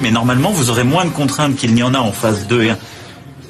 Mais 0.00 0.10
normalement, 0.10 0.50
vous 0.50 0.70
aurez 0.70 0.84
moins 0.84 1.04
de 1.04 1.10
contraintes 1.10 1.56
qu'il 1.56 1.74
n'y 1.74 1.82
en 1.82 1.94
a 1.94 1.98
en 1.98 2.12
phase 2.12 2.46
2 2.48 2.62
et 2.62 2.70
1. 2.70 2.78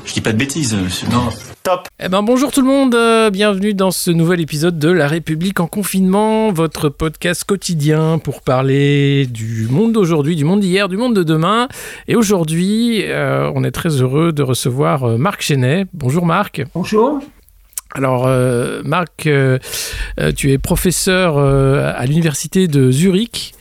Je 0.04 0.12
dis 0.12 0.20
pas 0.20 0.32
de 0.32 0.38
bêtises, 0.38 0.74
monsieur. 0.74 1.08
Non. 1.08 1.28
Top. 1.62 1.86
Eh 2.00 2.08
ben 2.08 2.24
bonjour 2.24 2.50
tout 2.50 2.60
le 2.60 2.66
monde, 2.66 2.92
euh, 2.96 3.30
bienvenue 3.30 3.72
dans 3.72 3.92
ce 3.92 4.10
nouvel 4.10 4.40
épisode 4.40 4.80
de 4.80 4.90
La 4.90 5.06
République 5.06 5.60
en 5.60 5.68
confinement, 5.68 6.50
votre 6.50 6.88
podcast 6.88 7.44
quotidien 7.44 8.18
pour 8.18 8.42
parler 8.42 9.26
du 9.26 9.68
monde 9.70 9.92
d'aujourd'hui, 9.92 10.34
du 10.34 10.44
monde 10.44 10.58
d'hier, 10.58 10.88
du 10.88 10.96
monde 10.96 11.14
de 11.14 11.22
demain. 11.22 11.68
Et 12.08 12.16
aujourd'hui, 12.16 13.04
euh, 13.04 13.48
on 13.54 13.62
est 13.62 13.70
très 13.70 13.90
heureux 13.90 14.32
de 14.32 14.42
recevoir 14.42 15.04
euh, 15.04 15.18
Marc 15.18 15.42
Chenet. 15.42 15.86
Bonjour 15.92 16.26
Marc. 16.26 16.64
Bonjour. 16.74 17.20
Alors 17.94 18.26
Marc, 18.84 19.28
tu 20.36 20.50
es 20.50 20.58
professeur 20.58 21.36
à 21.36 22.06
l'université 22.06 22.66
de 22.66 22.90
Zurich. 22.90 23.52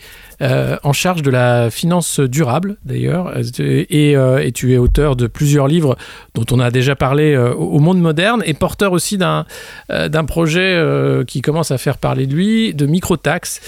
Euh, 0.41 0.77
en 0.83 0.93
charge 0.93 1.21
de 1.21 1.29
la 1.29 1.69
finance 1.69 2.19
durable 2.19 2.77
d'ailleurs, 2.83 3.33
et, 3.59 4.15
euh, 4.15 4.43
et, 4.43 4.51
tu 4.51 4.73
es 4.73 4.77
auteur 4.77 5.15
de 5.15 5.27
plusieurs 5.27 5.67
livres 5.67 5.95
dont 6.33 6.45
on 6.51 6.59
a 6.59 6.71
déjà 6.71 6.95
parlé 6.95 7.33
euh, 7.33 7.53
au 7.53 7.79
monde 7.79 8.01
moderne, 8.01 8.41
et 8.45 8.53
porteur 8.55 8.91
aussi 8.91 9.17
d'un 9.17 9.45
d'un 9.89 10.25
projet 10.25 10.81
qui 11.27 11.41
commence 11.41 11.71
à 11.71 11.77
faire 11.77 11.97
parler 11.97 12.25
de 12.25 12.33
lui, 12.33 12.73
de 12.73 12.85
micro-taxes, 12.85 13.61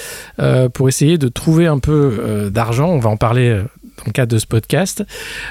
pour 0.73 0.87
essayer 0.87 1.17
de 1.17 1.27
trouver 1.27 1.67
un 1.67 1.79
peu 1.79 2.49
d'argent. 2.51 2.89
On 2.89 2.99
va 2.99 3.09
en 3.09 3.17
parler 3.17 3.57
dans 3.97 4.03
le 4.05 4.11
cadre 4.11 4.31
de 4.33 4.37
ce 4.37 4.47
podcast. 4.47 5.03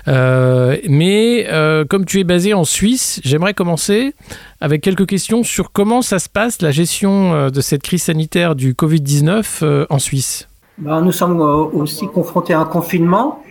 mais 0.07 1.47
comme 1.89 2.05
tu 2.05 2.21
es 2.21 2.25
basé 2.25 2.55
en 2.55 2.65
Suisse, 2.65 3.21
j'aimerais 3.25 3.55
commencer 3.55 4.15
avec 4.61 4.81
quelques 4.83 5.07
questions 5.07 5.43
sur 5.43 5.73
comment 5.73 6.03
ça 6.03 6.19
se 6.19 6.29
passe, 6.29 6.63
la 6.63 6.71
gestion 6.71 7.51
de 7.51 7.61
cette 7.61 7.83
crise 7.83 8.05
sanitaire 8.05 8.55
du 8.55 8.75
Covid-19 8.75 9.87
en 9.89 9.99
Suisse. 9.99 10.49
Ben, 10.79 11.03
nous 11.03 11.13
sommes 11.13 11.41
euh, 11.41 11.65
aussi 11.75 12.09
confrontés 12.09 12.55
à 12.55 12.61
un 12.61 12.65
confinement, 12.65 13.43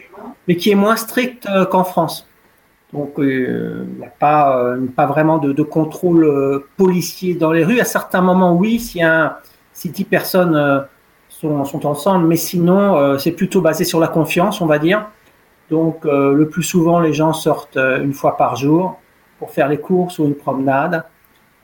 mais 0.47 0.55
qui 0.55 0.72
est 0.72 0.75
moins 0.75 0.95
strict 0.95 1.47
euh, 1.47 1.66
qu'en 1.66 1.83
France. 1.83 2.27
Donc, 2.94 3.19
euh, 3.19 3.86
il 3.88 4.00
n'y 4.00 4.05
a 4.05 4.09
pas, 4.09 4.75
vraiment 5.05 5.38
de, 5.38 5.64
contrôle 5.64 6.66
policier 6.75 7.36
dans 7.36 7.52
les 7.52 7.64
rues. 7.64 7.80
À 7.80 7.86
certains 7.86 8.22
moments, 8.22 8.53
oui, 8.53 8.80
si, 8.80 9.02
un, 9.02 9.36
si 9.72 9.89
10 9.89 10.03
personnes 10.05 10.86
sont, 11.30 11.64
sont, 11.64 11.86
ensemble, 11.86 12.27
mais 12.27 12.36
sinon, 12.36 13.17
c'est 13.17 13.31
plutôt 13.31 13.61
basé 13.61 13.86
sur 13.86 14.02
la 14.02 14.09
confiance, 14.09 14.59
on 14.59 14.66
va 14.66 14.77
dire. 14.77 15.08
Donc, 15.69 16.03
le 16.03 16.49
plus 16.49 16.64
souvent, 16.64 16.99
les 16.99 17.14
gens 17.14 17.31
sortent 17.31 17.77
une 17.77 18.11
fois 18.11 18.36
par 18.36 18.58
jour 18.58 18.99
pour 19.39 19.52
faire 19.52 19.69
les 19.69 19.80
courses 19.80 20.19
ou 20.19 20.25
une 20.25 20.36
promenade. 20.36 21.05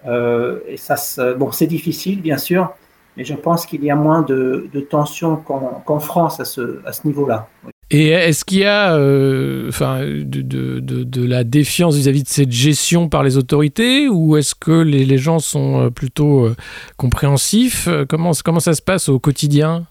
et 0.06 0.78
ça, 0.78 0.96
bon, 1.34 1.52
c'est 1.52 1.68
difficile, 1.68 2.22
bien 2.22 2.38
sûr, 2.38 2.74
mais 3.18 3.26
je 3.26 3.34
pense 3.34 3.66
qu'il 3.66 3.84
y 3.84 3.90
a 3.90 3.96
moins 3.96 4.22
de, 4.22 4.70
de 4.72 4.80
tension 4.80 5.38
qu'en 5.38 6.00
France 6.00 6.40
à 6.40 6.46
ce, 6.46 6.80
à 6.86 6.94
ce 6.94 7.08
niveau-là. 7.08 7.50
Et 7.90 8.10
est-ce 8.10 8.46
qu'il 8.46 8.60
y 8.60 8.66
a 8.66 8.96
euh, 8.96 9.70
enfin, 9.70 10.02
de, 10.02 10.42
de, 10.42 10.80
de, 10.80 11.26
la 11.26 11.44
défiance 11.44 11.96
vis-à-vis 11.96 12.24
de 12.24 12.28
cette 12.28 12.52
gestion 12.52 13.10
par 13.10 13.24
les 13.24 13.38
autorités 13.38 14.08
ou 14.08 14.38
est-ce 14.38 14.54
que 14.54 14.72
les, 14.72 15.04
les, 15.04 15.18
gens 15.18 15.40
sont 15.40 15.86
euh, 15.86 15.90
plutôt 15.90 16.46
euh, 16.46 16.56
compréhensifs? 16.98 17.90
Comment, 18.08 18.32
comment 18.44 18.60
ça 18.60 18.74
se 18.74 18.82
passe 18.82 19.10
au 19.10 19.20
quotidien? 19.20 19.88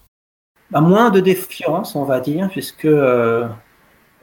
Bah, 0.71 0.79
Moins 0.79 1.09
de 1.09 1.19
défiance, 1.19 1.95
on 1.95 2.05
va 2.05 2.19
dire, 2.21 2.47
puisque 2.49 2.87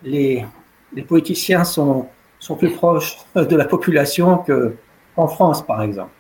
les, 0.05 0.47
les 0.95 1.03
politiciens 1.03 1.65
sont, 1.65 2.07
sont 2.39 2.55
plus 2.55 2.71
proches 2.71 3.19
de 3.35 3.57
la 3.57 3.65
population 3.67 4.39
qu'en 4.39 5.27
France, 5.27 5.67
par 5.67 5.83
exemple 5.83 6.14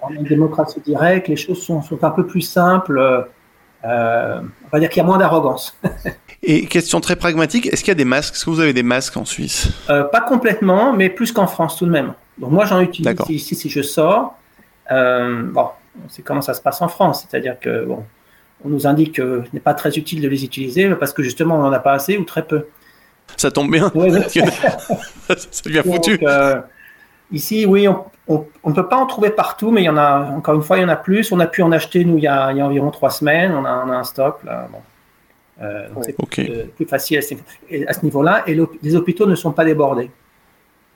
en 0.00 0.10
une 0.10 0.24
démocratie 0.24 0.80
directe, 0.80 1.28
les 1.28 1.36
choses 1.36 1.62
sont, 1.62 1.82
un 2.02 2.10
peu 2.10 2.26
plus 2.26 2.42
simples. 2.42 3.26
Euh, 3.84 4.40
on 4.40 4.68
va 4.72 4.80
dire 4.80 4.88
qu'il 4.88 4.98
y 4.98 5.04
a 5.04 5.06
moins 5.06 5.18
d'arrogance. 5.18 5.78
Et 6.42 6.66
question 6.66 7.00
très 7.00 7.16
pragmatique, 7.16 7.66
est-ce 7.66 7.82
qu'il 7.82 7.90
y 7.90 7.92
a 7.92 7.96
des 7.96 8.04
masques? 8.04 8.34
Est-ce 8.34 8.44
que 8.44 8.50
vous 8.50 8.60
avez 8.60 8.72
des 8.72 8.82
masques 8.82 9.16
en 9.16 9.24
Suisse? 9.24 9.70
Euh, 9.88 10.04
Pas 10.04 10.20
complètement, 10.20 10.92
mais 10.92 11.08
plus 11.08 11.32
qu'en 11.32 11.46
France 11.46 11.76
tout 11.76 11.86
de 11.86 11.90
même. 11.90 12.14
Donc 12.38 12.50
moi 12.50 12.64
j'en 12.66 12.80
utilise 12.80 13.16
ici 13.28 13.54
si 13.54 13.70
je 13.70 13.82
sors. 13.82 14.36
Euh, 14.90 15.42
bon, 15.44 15.68
on 16.04 16.08
sait 16.08 16.22
comment 16.22 16.42
ça 16.42 16.54
se 16.54 16.60
passe 16.60 16.82
en 16.82 16.88
France, 16.88 17.26
c'est-à-dire 17.26 17.58
que 17.58 17.84
bon, 17.84 18.04
on 18.64 18.68
nous 18.68 18.86
indique 18.86 19.16
que 19.16 19.42
ce 19.46 19.50
n'est 19.54 19.60
pas 19.60 19.74
très 19.74 19.96
utile 19.96 20.20
de 20.20 20.28
les 20.28 20.44
utiliser 20.44 20.88
parce 20.96 21.12
que 21.12 21.22
justement 21.22 21.56
on 21.56 21.62
n'en 21.62 21.72
a 21.72 21.78
pas 21.78 21.92
assez 21.92 22.18
ou 22.18 22.24
très 22.24 22.46
peu. 22.46 22.66
Ça 23.36 23.50
tombe 23.50 23.70
bien. 23.70 23.90
ça 24.28 25.62
devient 25.64 25.82
foutu. 25.82 26.18
Ici, 27.34 27.66
oui, 27.66 27.88
on 27.88 28.46
ne 28.64 28.72
peut 28.72 28.88
pas 28.88 28.96
en 28.96 29.06
trouver 29.06 29.30
partout, 29.30 29.70
mais 29.70 29.82
il 29.82 29.86
y 29.86 29.88
en 29.88 29.96
a, 29.96 30.30
encore 30.30 30.54
une 30.54 30.62
fois, 30.62 30.78
il 30.78 30.82
y 30.82 30.84
en 30.84 30.88
a 30.88 30.96
plus. 30.96 31.32
On 31.32 31.40
a 31.40 31.46
pu 31.46 31.62
en 31.62 31.72
acheter, 31.72 32.04
nous, 32.04 32.16
il 32.16 32.22
y 32.22 32.28
a, 32.28 32.52
il 32.52 32.58
y 32.58 32.60
a 32.60 32.66
environ 32.66 32.90
trois 32.90 33.10
semaines. 33.10 33.52
On 33.52 33.64
a, 33.64 33.70
un 33.70 34.04
stock, 34.04 34.42
là. 34.44 34.68
Bon. 34.70 34.78
Euh, 35.62 35.88
c'est 36.02 36.16
plus, 36.16 36.86
facile 36.86 37.18
à 37.18 37.22
ce, 37.92 38.04
niveau-là. 38.04 38.44
Et 38.46 38.56
les 38.82 38.96
hôpitaux 38.96 39.26
ne 39.26 39.34
sont 39.34 39.52
pas 39.52 39.64
débordés. 39.64 40.10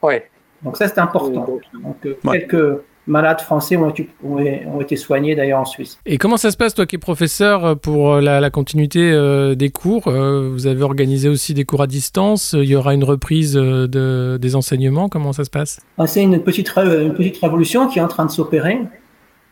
Ouais. 0.00 0.31
Donc 0.62 0.77
ça, 0.77 0.88
c'est 0.88 0.98
important. 0.98 1.60
Donc, 1.75 2.06
euh, 2.06 2.16
quelques, 2.22 2.82
malades 3.08 3.41
français 3.41 3.76
ont 3.76 3.88
été, 3.88 4.08
ont 4.22 4.80
été 4.80 4.96
soignés 4.96 5.34
d'ailleurs 5.34 5.60
en 5.60 5.64
Suisse. 5.64 5.98
Et 6.06 6.19
comment 6.19 6.36
ça 6.36 6.50
se 6.50 6.56
passe, 6.56 6.74
toi 6.74 6.86
qui 6.86 6.96
es 6.96 6.98
professeur, 6.98 7.64
euh, 7.64 7.74
pour 7.74 8.14
euh, 8.14 8.20
la, 8.20 8.50
continuité 8.50 9.10
euh, 9.10 9.54
des 9.54 9.70
cours 9.70 10.10
Vous 10.10 10.66
avez 10.66 10.82
organisé 10.82 11.28
aussi 11.28 11.54
des 11.54 11.64
cours 11.64 11.82
à 11.82 11.86
distance 11.86 12.54
Il 12.56 12.68
y 12.68 12.76
aura 12.76 12.94
une 12.94 13.04
reprise 13.04 13.54
de, 13.54 14.38
des 14.41 14.56
enseignements 14.56 15.08
Comment 15.08 15.32
ça 15.32 15.44
se 15.44 15.50
passe? 15.50 15.80
Ah, 15.97 16.06
C'est 16.06 16.22
une 16.22 16.41
petite, 16.42 16.72
une 16.76 17.14
petite 17.14 17.38
révolution 17.38 17.88
qui 17.88 17.98
est 17.98 18.02
en 18.02 18.08
train 18.08 18.26
de 18.26 18.30
s'opérer, 18.30 18.78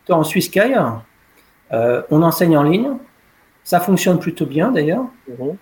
tant 0.05 0.21
en 0.21 0.25
Suisse 0.25 0.49
qu'ailleurs. 0.49 1.03
on 1.72 2.22
enseigne 2.22 2.56
en 2.56 2.62
ligne. 2.62 2.91
Ça 3.65 3.81
fonctionne 3.81 4.19
plutôt 4.19 4.47
bien 4.47 4.71
d'ailleurs. 4.71 5.06
Mhm. 5.28 5.56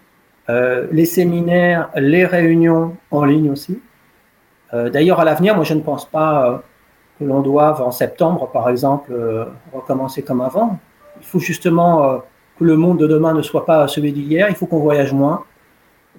les 0.92 1.06
séminaires, 1.06 1.88
les 1.96 2.26
réunions 2.26 2.96
en 3.10 3.24
ligne 3.24 3.50
aussi. 3.50 3.78
d'ailleurs, 4.72 5.20
à 5.20 5.24
l'avenir, 5.24 5.54
moi 5.54 5.64
je 5.64 5.74
ne 5.74 5.80
pense 5.80 6.04
pas 6.04 6.62
que 7.18 7.24
l'on 7.24 7.40
doive 7.40 7.80
en 7.80 7.90
septembre, 7.90 8.50
par 8.52 8.68
exemple, 8.68 9.12
euh, 9.12 9.44
recommencer 9.72 10.22
comme 10.22 10.40
avant. 10.40 10.78
Il 11.20 11.26
faut 11.26 11.38
justement 11.38 12.04
euh, 12.04 12.18
que 12.58 12.64
le 12.64 12.76
monde 12.76 12.98
de 12.98 13.06
demain 13.06 13.34
ne 13.34 13.42
soit 13.42 13.64
pas 13.64 13.86
celui 13.88 14.12
d'hier. 14.12 14.48
Il 14.48 14.56
faut 14.56 14.66
qu'on 14.66 14.80
voyage 14.80 15.12
moins. 15.12 15.44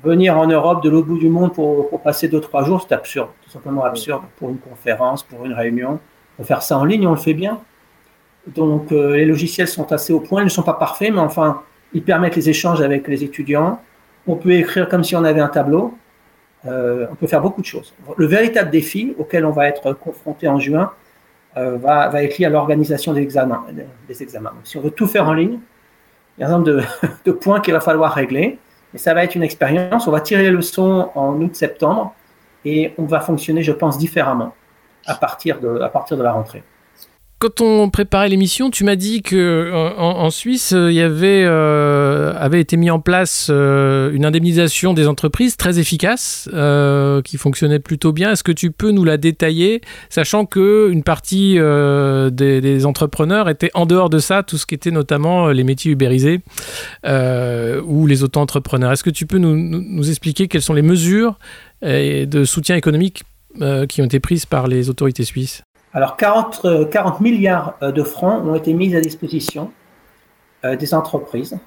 Venir 0.04 0.38
en 0.38 0.48
Europe 0.48 0.84
de 0.84 0.90
l'autre 0.90 1.08
bout 1.08 1.18
du 1.18 1.30
monde 1.30 1.54
pour, 1.54 1.90
pour 1.90 2.02
passer 2.02 2.28
deux 2.28 2.42
trois 2.42 2.64
jours, 2.64 2.86
c'est 2.88 2.94
absurde, 2.94 3.30
tout 3.44 3.50
simplement 3.50 3.84
absurde 3.84 4.24
pour 4.38 4.50
une 4.50 4.58
conférence, 4.58 5.24
pour 5.24 5.46
une 5.46 5.54
réunion. 5.54 6.00
On 6.38 6.44
faire 6.44 6.62
ça 6.62 6.78
en 6.78 6.84
ligne, 6.84 7.08
on 7.08 7.12
le 7.12 7.18
fait 7.18 7.34
bien. 7.34 7.60
Donc 8.48 8.92
euh, 8.92 9.16
les 9.16 9.26
logiciels 9.26 9.68
sont 9.68 9.92
assez 9.92 10.14
au 10.14 10.20
point, 10.20 10.42
ils 10.42 10.46
ne 10.46 10.50
sont 10.50 10.64
pas 10.64 10.74
parfaits, 10.74 11.12
mais 11.12 11.20
enfin, 11.20 11.62
ils 11.94 12.04
permettent 12.04 12.36
les 12.36 12.50
échanges 12.50 12.82
avec 12.82 13.08
les 13.08 13.24
étudiants. 13.24 13.80
On 14.28 14.36
peut 14.36 14.52
écrire 14.52 14.90
comme 14.90 15.04
si 15.04 15.16
on 15.16 15.24
avait 15.24 15.42
un 15.42 15.48
tableau. 15.48 15.94
Euh, 16.68 17.08
on 17.12 17.16
peut 17.16 17.28
faire 17.28 17.42
beaucoup 17.42 17.62
de 17.62 17.66
choses. 17.66 17.94
Le 18.18 18.26
véritable 18.26 18.72
défi 18.72 19.16
auquel 19.18 19.46
on 19.46 19.52
va 19.52 19.68
être 19.68 19.94
confronté 19.94 20.48
en 20.48 20.60
juin 20.60 20.92
euh, 21.58 21.78
va, 21.78 22.24
être 22.24 22.38
lié 22.38 22.46
à 22.46 22.50
l'organisation 22.50 23.14
des 23.14 23.22
examens, 23.22 23.64
si 24.64 24.78
on 24.78 24.82
veut 24.82 24.92
tout 24.92 25.08
faire 25.08 25.28
en 25.28 25.34
ligne, 25.34 25.60
il 26.38 26.42
y 26.42 26.44
a 26.44 26.48
un 26.48 26.52
nombre 26.52 26.66
de, 27.26 27.32
points 27.32 27.62
qu'il 27.62 27.74
va 27.74 27.80
falloir 27.80 28.14
régler. 28.14 28.60
Et 28.94 28.98
ça 28.98 29.14
va 29.14 29.24
être 29.24 29.36
une 29.36 29.44
expérience. 29.44 30.08
On 30.08 30.12
va 30.12 30.22
tirer 30.22 30.44
les 30.44 30.52
leçons 30.52 31.10
en 31.16 31.40
août-septembre 31.42 32.14
et 32.64 32.94
on 32.98 33.04
va 33.04 33.20
fonctionner, 33.20 33.62
je 33.62 33.72
pense, 33.72 33.98
différemment 33.98 34.54
à 35.06 35.16
partir 35.16 35.60
de 35.60 36.24
la 36.24 36.32
rentrée 36.32 36.64
quand 37.38 37.60
on 37.60 37.90
préparait 37.90 38.30
l'émission, 38.30 38.70
tu 38.70 38.86
m'as 38.86 38.96
dit 38.96 39.22
que 39.22 39.36
euh, 39.36 39.98
en, 39.98 40.30
Suisse, 40.30 40.72
il 40.72 40.94
y 40.94 41.02
avait, 41.02 41.44
euh, 41.46 42.34
avait 42.38 42.62
été 42.62 42.78
mis 42.78 42.90
en 42.90 43.00
place 43.02 43.50
euh, 43.50 44.12
une 44.14 44.26
indemnisation 44.26 44.94
des 44.94 45.06
entreprises 45.08 45.58
très 45.58 45.78
efficace, 45.78 46.50
qui 47.26 47.38
fonctionnait 47.38 47.80
plutôt 47.80 48.14
bien. 48.14 48.32
Est-ce 48.32 48.44
que 48.44 48.54
tu 48.54 48.72
peux 48.72 48.92
nous 48.92 49.04
la 49.04 49.18
détailler, 49.18 49.82
sachant 50.10 50.46
que 50.46 50.90
une 50.90 51.04
partie 51.04 51.56
des, 51.56 52.86
entrepreneurs 52.86 53.50
était 53.50 53.72
en 53.74 53.86
dehors 53.86 54.10
de 54.10 54.20
ça, 54.20 54.44
tout 54.44 54.58
ce 54.58 54.66
qui 54.66 54.76
était 54.76 54.92
notamment 54.92 55.50
les 55.50 55.64
métiers 55.64 55.92
ubérisés 55.92 56.42
ou 57.06 58.08
les 58.08 58.24
auto-entrepreneurs? 58.24 58.92
Est-ce 58.92 59.04
que 59.04 59.10
tu 59.10 59.26
peux 59.26 59.38
nous, 59.38 60.10
expliquer 60.10 60.48
quelles 60.48 60.62
sont 60.62 60.74
les 60.74 60.82
mesures 60.82 61.38
de 61.82 62.44
soutien 62.46 62.76
économique 62.76 63.24
qui 63.90 64.02
ont 64.02 64.06
été 64.06 64.20
prises 64.20 64.46
par 64.46 64.68
les 64.68 64.90
autorités 64.90 65.26
suisses? 65.26 65.64
Alors 65.96 66.18
40, 66.18 66.90
40 66.92 67.16
euh, 67.16 67.24
milliards 67.24 67.76
euh, 67.82 67.92
de 67.92 68.04
francs 68.04 68.46
ont 68.46 68.54
été 68.54 68.74
mis 68.74 68.94
à 68.96 69.00
disposition 69.00 69.72
euh, 70.66 70.76
des 70.76 70.94
entreprises 70.94 71.58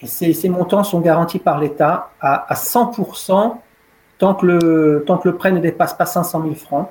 Et 0.00 0.08
ces, 0.08 0.32
ces 0.32 0.48
montants 0.48 0.82
sont 0.82 1.00
garantis 1.00 1.38
par 1.38 1.60
l'État 1.60 2.10
à, 2.20 2.52
à 2.52 2.54
100% 2.54 3.54
tant 4.18 4.34
que, 4.34 4.46
le, 4.46 5.04
tant 5.06 5.16
que 5.16 5.28
le 5.28 5.36
prêt 5.36 5.52
ne 5.52 5.60
dépasse 5.60 5.94
pas 5.94 6.06
500 6.06 6.42
000 6.42 6.54
francs. 6.56 6.90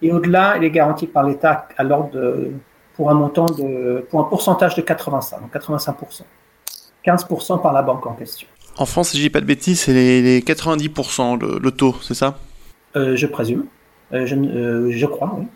Et 0.00 0.10
au-delà, 0.10 0.56
il 0.56 0.64
est 0.64 0.70
garanti 0.70 1.06
par 1.06 1.24
l'État 1.24 1.68
à 1.76 1.84
l'ordre 1.84 2.10
de, 2.10 2.52
pour 2.94 3.10
un 3.10 3.14
montant 3.14 3.44
de, 3.44 4.06
pour 4.10 4.20
un 4.20 4.24
pourcentage 4.24 4.74
de 4.74 4.80
85, 4.80 5.42
donc 5.42 5.54
85%. 5.54 6.22
15% 7.04 7.60
par 7.60 7.72
la 7.74 7.82
banque 7.82 8.06
en 8.06 8.14
question. 8.14 8.48
En 8.78 8.86
France, 8.86 9.10
si 9.10 9.18
je 9.18 9.22
dis 9.24 9.30
pas 9.30 9.42
de 9.42 9.46
bêtises, 9.46 9.80
c'est 9.80 9.92
les, 9.92 10.22
les 10.22 10.40
90% 10.40 11.38
le, 11.38 11.58
le 11.58 11.70
taux, 11.70 11.96
c'est 12.00 12.14
ça? 12.14 12.38
Euh, 12.96 13.14
je 13.14 13.26
présume. 13.26 13.66
Euh, 14.14 14.24
je, 14.24 14.36
euh, 14.36 14.90
je 14.90 15.06
crois, 15.06 15.34
oui. 15.36 15.46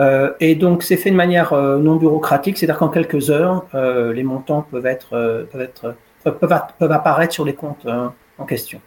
Euh, 0.00 0.32
et 0.40 0.54
donc, 0.54 0.82
c'est 0.82 0.96
fait 0.96 1.10
de 1.10 1.16
manière 1.16 1.52
euh, 1.52 1.78
non 1.78 1.96
bureaucratique, 1.96 2.56
c'est-à-dire 2.56 2.78
qu'en 2.78 2.88
quelques 2.88 3.30
heures, 3.30 3.66
euh, 3.74 4.12
les 4.12 4.22
montants 4.22 4.62
peuvent, 4.62 4.86
être, 4.86 5.46
peuvent, 5.52 6.38
peuvent, 6.78 6.92
apparaître 6.92 7.34
sur 7.34 7.44
les 7.44 7.54
comptes 7.54 7.84
euh, 7.84 8.08
en 8.38 8.44
question. 8.46 8.80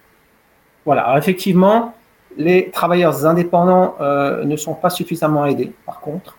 Voilà. 0.86 1.04
Alors, 1.04 1.18
effectivement, 1.18 1.94
les 2.36 2.72
travailleurs 2.72 3.28
indépendants 3.28 3.96
ne 4.00 4.56
sont 4.56 4.74
pas 4.74 4.90
suffisamment 4.90 5.46
aidés, 5.46 5.72
par 5.86 6.00
contre. 6.00 6.38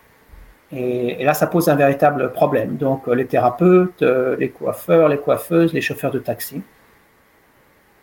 Et, 0.72 1.24
là, 1.24 1.34
ça 1.34 1.46
pose 1.46 1.68
un 1.68 1.76
véritable 1.76 2.32
problème. 2.32 2.76
Donc, 2.76 3.06
les 3.06 3.26
thérapeutes, 3.26 4.02
les 4.02 4.48
coiffeurs, 4.48 5.08
les 5.08 5.18
coiffeuses, 5.18 5.72
les 5.72 5.80
chauffeurs 5.80 6.10
de 6.10 6.18
taxi. 6.18 6.62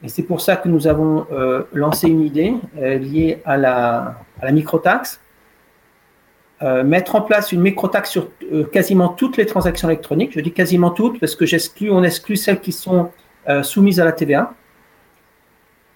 Et 0.04 0.08
c'est 0.08 0.24
pour 0.24 0.40
ça 0.42 0.56
que 0.56 0.70
nous 0.70 0.88
avons 0.88 1.28
lancé 1.74 2.08
une 2.08 2.22
idée 2.22 2.56
liée 2.76 3.42
à 3.46 3.58
la, 3.58 4.16
à 4.42 4.46
la 4.46 4.52
microtaxe. 4.52 5.20
Euh, 6.64 6.84
mettre 6.84 7.16
en 7.16 7.22
place 7.22 7.52
une 7.52 7.62
microtaxe 7.62 8.12
sur 8.12 8.28
euh, 8.54 8.66
quasiment 8.66 9.10
toutes 9.10 9.38
les 9.38 9.48
transactions 9.48 9.90
électroniques. 9.90 10.32
Je 10.36 10.42
dis 10.42 10.52
quasiment 10.52 10.92
toutes 10.92 11.20
parce 11.20 11.36
que 11.36 11.46
on 11.90 12.04
exclut 12.04 12.36
celles 12.36 12.60
qui 12.60 12.72
sont 12.72 13.10
euh, 13.50 13.64
soumises 13.64 14.00
à 14.00 14.06
la 14.06 14.12
TVA. 14.12 14.54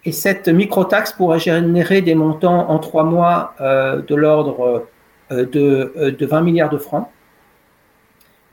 Et 0.06 0.12
cette 0.12 0.48
microtaxe 0.48 1.14
pourrait 1.14 1.38
générer 1.38 2.02
des 2.02 2.16
montants 2.16 2.70
en 2.70 2.80
trois 2.80 3.04
mois 3.04 3.56
de 3.60 4.16
l'ordre 4.16 4.88
de, 5.32 5.94
euh, 5.98 6.12
de 6.12 6.26
20 6.26 6.42
milliards 6.42 6.70
de 6.70 6.78
francs. 6.78 7.10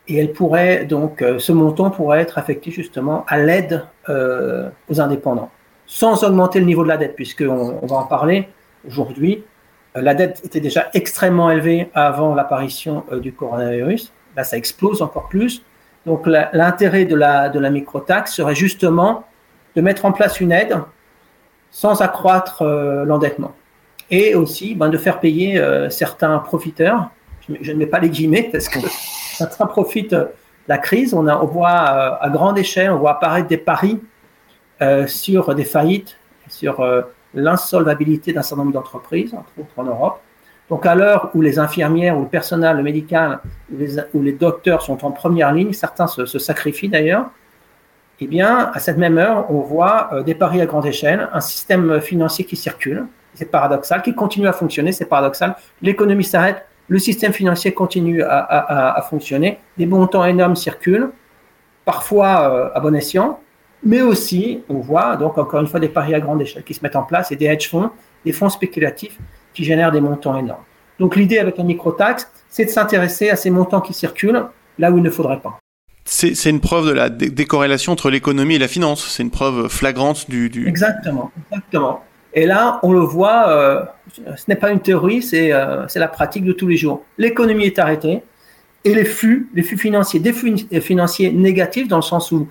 Et 0.08 0.16
elle 0.16 0.32
pourrait 0.32 0.84
donc, 0.84 1.24
ce 1.38 1.52
montant 1.52 1.90
pourrait 1.90 2.20
être 2.20 2.36
affecté 2.36 2.70
justement 2.70 3.24
à 3.28 3.38
l'aide 3.38 3.84
aux 4.08 5.00
indépendants, 5.00 5.50
sans 5.86 6.24
augmenter 6.24 6.58
le 6.58 6.66
niveau 6.66 6.82
de 6.82 6.88
la 6.88 6.96
dette, 6.96 7.14
puisqu'on 7.14 7.78
on 7.80 7.86
va 7.86 7.96
en 7.96 8.06
parler 8.06 8.48
aujourd'hui. 8.86 9.44
Euh, 9.96 10.02
La 10.02 10.14
dette 10.14 10.40
était 10.44 10.60
déjà 10.60 10.88
extrêmement 10.94 11.50
élevée 11.50 11.90
avant 11.94 12.34
l'apparition 12.34 13.04
euh, 13.12 13.20
du 13.20 13.32
coronavirus. 13.32 14.12
Là, 14.36 14.44
ça 14.44 14.56
explose 14.56 15.02
encore 15.02 15.28
plus. 15.28 15.62
Donc, 16.06 16.26
l'intérêt 16.26 17.04
de 17.04 17.14
la, 17.14 17.48
de 17.48 17.60
microtaxe 17.68 18.34
serait 18.34 18.56
justement 18.56 19.24
de 19.76 19.80
mettre 19.80 20.04
en 20.04 20.12
place 20.12 20.40
une 20.40 20.50
aide 20.50 20.76
sans 21.70 22.02
accroître 22.02 22.62
euh, 22.62 23.04
l'endettement. 23.04 23.52
Et 24.10 24.34
aussi 24.34 24.74
ben, 24.74 24.88
de 24.88 24.98
faire 24.98 25.20
payer 25.20 25.62
certains 25.88 26.38
profiteurs. 26.38 27.08
Je, 27.48 27.72
ne 27.72 27.78
mets 27.78 27.86
pas 27.86 27.98
les 27.98 28.10
guillemets 28.10 28.50
parce 28.52 28.68
que 28.68 28.78
certains 29.32 29.64
profitent 29.64 30.10
de 30.10 30.28
la 30.68 30.76
crise. 30.76 31.14
On, 31.14 31.22
voit 31.46 31.70
à 31.70 32.28
grande 32.28 32.58
échelle, 32.58 32.90
on 32.90 32.98
voit 32.98 33.12
apparaître 33.12 33.48
des 33.48 33.56
paris 33.56 34.02
sur 35.06 35.54
des 35.54 35.64
faillites, 35.64 36.18
sur 36.48 36.84
l'insolvabilité 37.34 38.32
d'un 38.32 38.42
certain 38.42 38.62
nombre 38.62 38.74
d'entreprises, 38.74 39.34
entre 39.34 39.50
autres 39.58 39.72
en 39.76 39.84
Europe. 39.84 40.20
Donc 40.70 40.86
à 40.86 40.94
l'heure 40.94 41.30
où 41.34 41.42
les 41.42 41.58
infirmières 41.58 42.16
ou 42.16 42.22
le 42.22 42.28
personnel 42.28 42.82
médical 42.82 43.40
ou 44.14 44.22
les, 44.22 44.32
docteurs 44.32 44.82
sont 44.82 45.04
en 45.04 45.10
première 45.10 45.52
ligne, 45.52 45.72
certains 45.72 46.06
se, 46.06 46.38
sacrifient 46.38 46.88
d'ailleurs, 46.88 47.30
eh 48.20 48.26
bien, 48.26 48.70
à 48.72 48.78
cette 48.78 48.98
même 48.98 49.18
heure, 49.18 49.50
on 49.50 49.60
voit 49.60 50.10
euh, 50.12 50.22
des 50.22 50.34
paris 50.34 50.60
à 50.60 50.66
grande 50.66 50.86
échelle, 50.86 51.28
un 51.32 51.40
système 51.40 52.00
financier 52.00 52.44
qui 52.44 52.54
circule, 52.54 53.06
c'est 53.34 53.50
paradoxal, 53.50 54.00
qui 54.02 54.14
continue 54.14 54.46
à 54.46 54.52
fonctionner, 54.52 54.92
c'est 54.92 55.06
paradoxal. 55.06 55.56
L'économie 55.80 56.22
s'arrête, 56.22 56.64
le 56.88 56.98
système 57.00 57.32
financier 57.32 57.72
continue 57.72 58.22
à- 58.22 58.94
à 58.96 59.02
fonctionner, 59.02 59.58
des 59.76 59.86
montants 59.86 60.24
énormes 60.24 60.56
circulent, 60.56 61.10
parfois 61.84 62.50
euh, 62.50 62.70
à 62.74 62.80
bon 62.80 62.94
escient, 62.94 63.40
mais 63.84 64.00
aussi, 64.00 64.60
on 64.68 64.78
voit 64.78 65.16
donc 65.16 65.38
encore 65.38 65.60
une 65.60 65.66
fois 65.66 65.80
des 65.80 65.88
paris 65.88 66.14
à 66.14 66.20
grande 66.20 66.40
échelle 66.40 66.62
qui 66.62 66.74
se 66.74 66.80
mettent 66.82 66.96
en 66.96 67.02
place 67.02 67.32
et 67.32 67.36
des 67.36 67.46
hedge 67.46 67.68
funds, 67.68 67.90
des 68.24 68.32
fonds 68.32 68.48
spéculatifs 68.48 69.18
qui 69.54 69.64
génèrent 69.64 69.92
des 69.92 70.00
montants 70.00 70.38
énormes. 70.38 70.62
Donc 70.98 71.16
l'idée 71.16 71.38
avec 71.38 71.58
la 71.58 71.64
microtaxe, 71.64 72.30
c'est 72.48 72.66
de 72.66 72.70
s'intéresser 72.70 73.30
à 73.30 73.36
ces 73.36 73.50
montants 73.50 73.80
qui 73.80 73.92
circulent 73.92 74.44
là 74.78 74.90
où 74.90 74.98
il 74.98 75.02
ne 75.02 75.10
faudrait 75.10 75.40
pas. 75.40 75.58
C'est 76.04 76.50
une 76.50 76.60
preuve 76.60 76.86
de 76.86 76.92
la 76.92 77.10
dé- 77.10 77.30
décorrélation 77.30 77.92
entre 77.92 78.10
l'économie 78.10 78.56
et 78.56 78.58
la 78.58 78.68
finance. 78.68 79.06
C'est 79.08 79.22
une 79.22 79.30
preuve 79.30 79.68
flagrante 79.68 80.28
du. 80.28 80.50
du... 80.50 80.68
Exactement, 80.68 81.30
exactement. 81.50 82.02
Et 82.34 82.46
là, 82.46 82.80
on 82.82 82.92
le 82.92 83.00
voit, 83.00 83.48
euh, 83.48 83.84
ce 84.36 84.44
n'est 84.48 84.56
pas 84.56 84.70
une 84.70 84.80
théorie, 84.80 85.22
c'est 85.22 85.52
euh, 85.52 85.86
la 85.94 86.08
pratique 86.08 86.44
de 86.44 86.52
tous 86.52 86.66
les 86.66 86.76
jours. 86.76 87.04
L'économie 87.18 87.66
est 87.66 87.78
arrêtée 87.78 88.22
et 88.84 88.94
les 88.94 89.04
flux, 89.04 89.50
les 89.54 89.62
flux 89.62 89.76
financiers, 89.76 90.18
des 90.18 90.32
flux 90.32 90.56
financiers 90.80 91.30
négatifs 91.30 91.88
dans 91.88 91.96
le 91.96 92.02
sens 92.02 92.32
où 92.32 92.48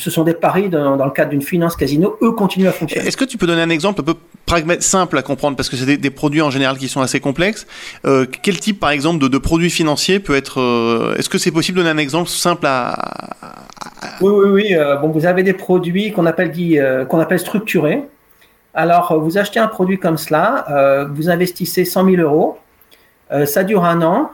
ce 0.00 0.10
sont 0.10 0.24
des 0.24 0.34
paris 0.34 0.68
dans, 0.68 0.96
dans 0.96 1.04
le 1.04 1.10
cadre 1.10 1.30
d'une 1.30 1.42
finance 1.42 1.76
casino, 1.76 2.16
eux 2.22 2.32
continuent 2.32 2.68
à 2.68 2.72
fonctionner. 2.72 3.06
Est-ce 3.06 3.16
que 3.16 3.24
tu 3.24 3.38
peux 3.38 3.46
donner 3.46 3.62
un 3.62 3.70
exemple 3.70 4.00
un 4.00 4.04
peu 4.04 4.14
pragmatique, 4.46 4.82
simple 4.82 5.18
à 5.18 5.22
comprendre, 5.22 5.56
parce 5.56 5.68
que 5.68 5.76
c'est 5.76 5.86
des, 5.86 5.96
des 5.96 6.10
produits 6.10 6.42
en 6.42 6.50
général 6.50 6.78
qui 6.78 6.88
sont 6.88 7.00
assez 7.00 7.20
complexes. 7.20 7.66
Euh, 8.04 8.26
quel 8.42 8.58
type, 8.58 8.80
par 8.80 8.90
exemple, 8.90 9.22
de, 9.22 9.28
de 9.28 9.38
produits 9.38 9.70
financiers 9.70 10.18
peut 10.18 10.34
être 10.34 10.60
euh, 10.60 11.14
Est-ce 11.16 11.28
que 11.28 11.38
c'est 11.38 11.50
possible 11.52 11.78
de 11.78 11.82
donner 11.82 11.94
un 11.94 12.02
exemple 12.02 12.28
simple 12.28 12.66
à, 12.66 12.96
Oui, 14.20 14.32
oui, 14.32 14.48
oui. 14.50 14.74
euh, 14.74 14.96
bon, 14.96 15.08
vous 15.08 15.26
avez 15.26 15.42
des 15.42 15.52
produits 15.52 16.12
qu'on 16.12 16.26
appelle, 16.26 16.52
qu'on 17.08 17.20
appelle 17.20 17.38
structurés. 17.38 18.02
Alors, 18.74 19.20
vous 19.20 19.36
achetez 19.38 19.60
un 19.60 19.68
produit 19.68 19.98
comme 19.98 20.16
cela, 20.16 21.06
vous 21.12 21.28
investissez 21.28 21.84
100 21.84 22.04
000 22.04 22.22
euros, 22.22 22.58
ça 23.44 23.64
dure 23.64 23.84
un 23.84 24.00
an 24.02 24.30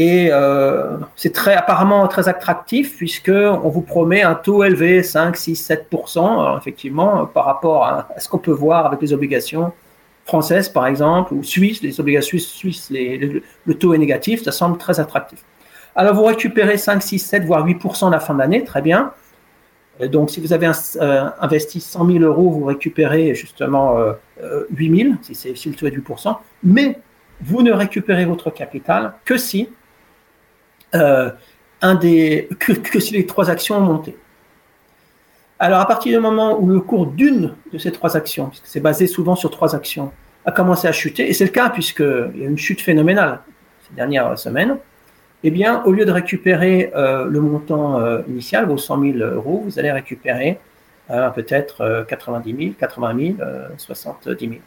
et 0.00 0.28
euh, 0.30 0.96
c'est 1.16 1.32
très, 1.32 1.54
apparemment 1.54 2.06
très 2.06 2.28
attractif 2.28 2.96
puisque 2.96 3.32
on 3.34 3.68
vous 3.68 3.80
promet 3.82 4.22
un 4.22 4.36
taux 4.36 4.62
élevé, 4.62 5.02
5, 5.02 5.36
6, 5.36 5.56
7 5.56 5.88
Alors, 6.16 6.56
effectivement, 6.56 7.22
euh, 7.22 7.24
par 7.24 7.44
rapport 7.44 7.84
à, 7.84 8.06
à 8.14 8.20
ce 8.20 8.28
qu'on 8.28 8.38
peut 8.38 8.52
voir 8.52 8.86
avec 8.86 9.02
les 9.02 9.12
obligations 9.12 9.72
françaises, 10.24 10.68
par 10.68 10.86
exemple, 10.86 11.34
ou 11.34 11.42
suisses, 11.42 11.82
les 11.82 11.98
obligations 12.00 12.38
suisses, 12.38 12.88
les- 12.90 13.18
le, 13.18 13.42
le 13.66 13.74
taux 13.74 13.92
est 13.92 13.98
négatif, 13.98 14.44
ça 14.44 14.52
semble 14.52 14.78
très 14.78 15.00
attractif. 15.00 15.44
Alors, 15.96 16.14
vous 16.14 16.24
récupérez 16.24 16.78
5, 16.78 17.02
6, 17.02 17.18
7, 17.18 17.44
voire 17.44 17.66
8 17.66 17.80
à 18.02 18.10
la 18.10 18.20
fin 18.20 18.34
de 18.34 18.38
l'année, 18.38 18.62
très 18.62 18.82
bien. 18.82 19.12
Donc, 20.12 20.30
si 20.30 20.40
vous 20.40 20.52
avez 20.52 20.70
euh, 21.00 21.24
investi 21.40 21.80
100 21.80 22.06
000 22.06 22.18
euros, 22.20 22.50
vous 22.50 22.64
récupérez 22.66 23.34
justement 23.34 23.98
euh, 23.98 24.12
euh, 24.44 24.64
8 24.70 25.02
000, 25.02 25.14
si, 25.22 25.34
si 25.56 25.68
le 25.68 25.74
taux 25.74 25.88
est 25.88 25.90
de 25.90 25.96
8% 26.00 26.36
mais 26.62 26.98
vous 27.40 27.62
ne 27.62 27.72
récupérez 27.72 28.24
votre 28.24 28.50
capital 28.50 29.14
que 29.24 29.36
si, 29.36 29.68
euh, 30.94 31.30
un 31.82 31.94
des, 31.94 32.48
que, 32.58 32.72
que 32.72 33.00
si 33.00 33.14
les 33.14 33.26
trois 33.26 33.50
actions 33.50 33.76
ont 33.76 33.82
monté. 33.82 34.16
Alors, 35.58 35.80
à 35.80 35.86
partir 35.86 36.16
du 36.16 36.22
moment 36.22 36.58
où 36.60 36.68
le 36.68 36.80
cours 36.80 37.06
d'une 37.06 37.54
de 37.72 37.78
ces 37.78 37.90
trois 37.90 38.16
actions, 38.16 38.46
puisque 38.46 38.66
c'est 38.66 38.80
basé 38.80 39.06
souvent 39.06 39.34
sur 39.34 39.50
trois 39.50 39.74
actions, 39.74 40.12
a 40.44 40.52
commencé 40.52 40.86
à 40.86 40.92
chuter, 40.92 41.28
et 41.28 41.32
c'est 41.32 41.44
le 41.44 41.50
cas 41.50 41.68
puisqu'il 41.68 42.32
y 42.36 42.44
a 42.44 42.48
une 42.48 42.58
chute 42.58 42.80
phénoménale 42.80 43.40
ces 43.88 43.94
dernières 43.94 44.38
semaines, 44.38 44.78
eh 45.44 45.50
bien, 45.50 45.82
au 45.84 45.92
lieu 45.92 46.04
de 46.04 46.10
récupérer 46.10 46.92
euh, 46.96 47.24
le 47.26 47.40
montant 47.40 48.00
euh, 48.00 48.22
initial, 48.28 48.66
vos 48.66 48.78
100 48.78 49.00
000 49.00 49.18
euros, 49.18 49.62
vous 49.64 49.78
allez 49.78 49.92
récupérer 49.92 50.58
peut-être 51.34 51.80
euh, 51.80 52.04
90 52.04 52.56
000, 52.56 52.74
80 52.78 53.16
000, 53.18 53.34
euh, 53.40 53.68
70 53.76 54.38
000. 54.38 54.60